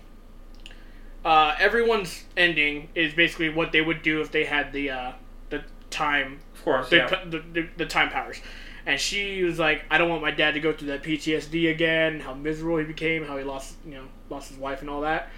[1.25, 5.11] Uh, everyone's ending is basically what they would do if they had the uh,
[5.49, 7.23] the time Of course, the, yeah.
[7.25, 8.41] the, the, the time powers.
[8.85, 12.19] And she was like, I don't want my dad to go through that PTSD again.
[12.19, 15.29] How miserable he became, how he lost, you know, lost his wife and all that.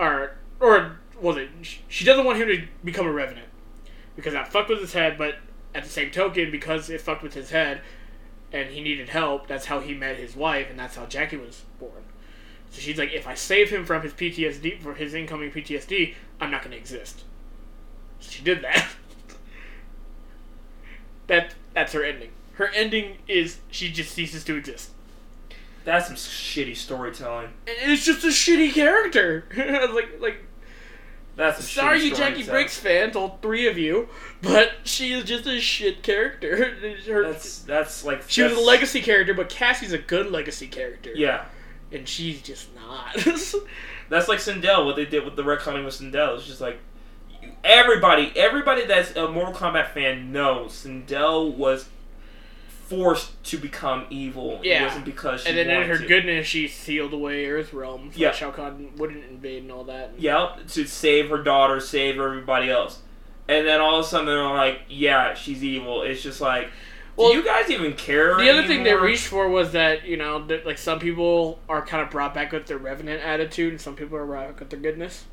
[0.00, 1.50] Or, or was it?
[1.88, 3.48] She doesn't want him to become a revenant
[4.16, 5.18] because that fucked with his head.
[5.18, 5.36] But
[5.74, 7.80] at the same token, because it fucked with his head,
[8.52, 11.64] and he needed help, that's how he met his wife, and that's how Jacqui was
[11.80, 12.04] born.
[12.70, 16.50] So she's like, if I save him from his PTSD, for his incoming PTSD, I'm
[16.50, 17.24] not going to exist.
[18.20, 18.88] So she did that.
[21.26, 22.30] that that's her ending.
[22.54, 24.90] Her ending is she just ceases to exist.
[25.84, 27.50] That's some shitty storytelling.
[27.66, 29.44] And It's just a shitty character.
[29.92, 30.44] like like
[31.34, 32.46] That's sorry you Jacqui storytelling.
[32.46, 34.08] Briggs fans, all three of you,
[34.42, 36.74] but she is just a shit character.
[37.08, 41.10] Her, That's that's like she was a legacy character, but Cassie's a good legacy character.
[41.14, 41.46] Yeah,
[41.90, 43.14] And she's just not.
[44.10, 44.84] that's like Sindel.
[44.84, 46.36] What they did with the retconning with Sindel.
[46.36, 46.78] It's just like
[47.64, 51.88] everybody, everybody that's a Mortal Kombat fan knows Sindel was
[52.96, 54.60] forced to become evil.
[54.62, 54.82] Yeah.
[54.82, 56.06] It wasn't because she and then in her to.
[56.06, 58.32] goodness, she sealed away Earth Realm so Yeah.
[58.32, 60.12] Shao Kahn wouldn't invade and all that.
[60.18, 63.00] Yep, to save her daughter, save everybody else.
[63.48, 66.02] And then all of a sudden they're like, yeah, she's evil.
[66.02, 66.68] It's just like,
[67.16, 68.36] Well, do you guys even care?
[68.36, 71.84] The other thing they reached for was that you know, that, like some people are
[71.84, 74.70] kind of brought back with their revenant attitude, and some people are brought back with
[74.70, 75.24] their goodness.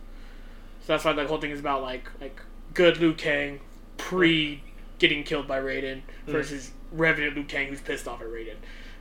[0.81, 2.41] So that's why the whole thing is about like like
[2.73, 3.59] good Liu Kang
[3.97, 4.63] pre
[4.97, 6.31] getting killed by Raiden Hmm.
[6.31, 8.55] versus revenant Liu Kang who's pissed off at Raiden.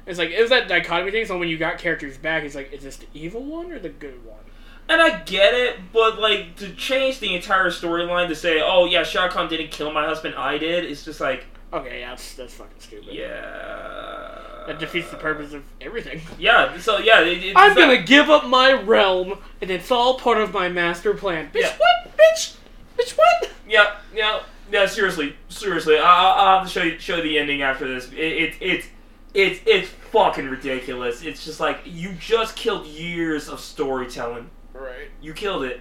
[0.06, 1.26] It's like it was that dichotomy thing.
[1.26, 3.88] So when you got characters back, it's like, is this the evil one or the
[3.90, 4.38] good one?
[4.88, 9.02] And I get it, but like to change the entire storyline to say, oh yeah,
[9.02, 10.84] Shao Kahn didn't kill my husband, I did.
[10.84, 13.12] It's just like, Okay, yeah, that's that's fucking stupid.
[13.12, 16.22] yeah, That defeats the purpose of everything.
[16.38, 16.78] Yeah.
[16.78, 20.38] So yeah, it, it's I'm not- gonna give up my realm, and it's all part
[20.38, 21.50] of my master plan.
[21.52, 21.76] Bitch, Yeah.
[21.76, 22.16] what?
[22.16, 22.56] Bitch,
[22.98, 23.50] bitch, what?
[23.68, 24.40] Yeah, yeah,
[24.72, 24.86] yeah.
[24.86, 28.10] Seriously, seriously, I, I- I'll have to show you show the ending after this.
[28.12, 28.86] It, it, it's
[29.34, 31.22] it's it's fucking ridiculous.
[31.22, 34.50] It's just like you just killed years of storytelling.
[34.72, 35.08] Right.
[35.20, 35.80] You killed it.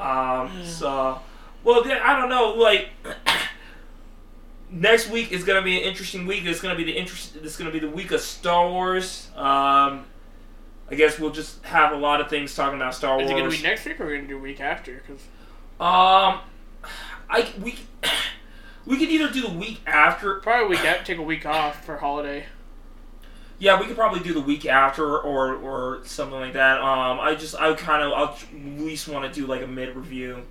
[0.00, 0.64] Um.
[0.64, 1.20] So,
[1.64, 2.54] well, then, I don't know.
[2.54, 2.88] Like
[4.70, 6.44] next week is gonna be an interesting week.
[6.44, 7.36] It's gonna be the interest.
[7.36, 9.28] It's gonna be the week of Star Wars.
[9.36, 10.06] Um.
[10.90, 13.24] I guess we'll just have a lot of things talking about Star Wars.
[13.26, 14.94] Is it gonna be next week or are we gonna do week after?
[15.06, 15.22] Because
[15.80, 16.40] Um,
[17.32, 17.76] I we
[18.86, 20.36] we could either do the week after.
[20.40, 22.44] probably week after, take a week off for holiday.
[23.58, 26.80] Yeah, we could probably do the week after or or something like that.
[26.80, 29.94] Um, I just I kind of I'll at least want to do like a mid
[29.96, 30.42] review,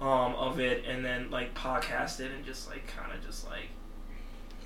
[0.00, 3.68] um, of it and then like podcast it and just like kind of just like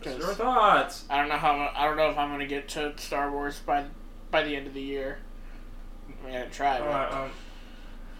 [0.02, 1.04] just our 'Cause thoughts.
[1.10, 3.84] I don't know how I don't know if I'm gonna get to Star Wars by
[4.30, 5.18] by the end of the year.
[6.22, 7.30] I mean, I gotta try, but, Alright, um,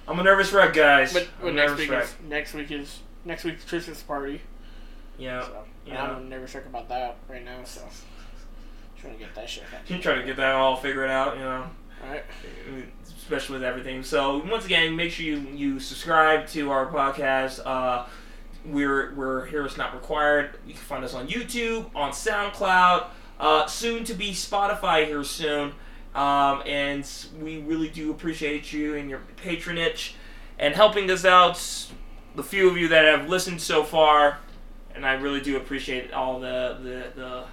[0.07, 1.13] I'm a nervous wreck, guys.
[1.15, 2.05] but, I'm but next week wreck.
[2.05, 4.41] is next week is next week's Christmas party.
[5.19, 6.03] Yeah, So yeah.
[6.03, 7.63] I'm nervous wreck about that right now.
[7.65, 7.83] So
[9.01, 9.65] trying to get that shit.
[9.89, 11.71] You try to get that all figured out, you know.
[12.03, 12.25] Alright.
[13.05, 14.03] especially with everything.
[14.03, 17.61] So once again, make sure you, you subscribe to our podcast.
[17.65, 18.07] Uh,
[18.65, 20.59] we're we're here is not required.
[20.67, 23.07] You can find us on YouTube, on SoundCloud,
[23.39, 25.73] uh, soon to be Spotify here soon.
[26.15, 27.09] Um, and
[27.41, 30.15] we really do appreciate you and your patronage
[30.59, 31.57] and helping us out.
[32.37, 34.39] The few of you that have listened so far,
[34.95, 37.45] and I really do appreciate all the the, the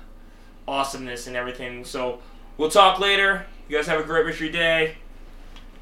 [0.67, 1.83] awesomeness and everything.
[1.85, 2.19] So
[2.57, 3.45] we'll talk later.
[3.67, 4.97] You guys have a great rest of your day.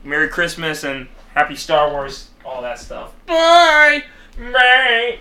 [0.03, 3.11] Merry Christmas and Happy Star Wars, all that stuff.
[3.25, 4.03] Bye.
[4.37, 5.19] Bye.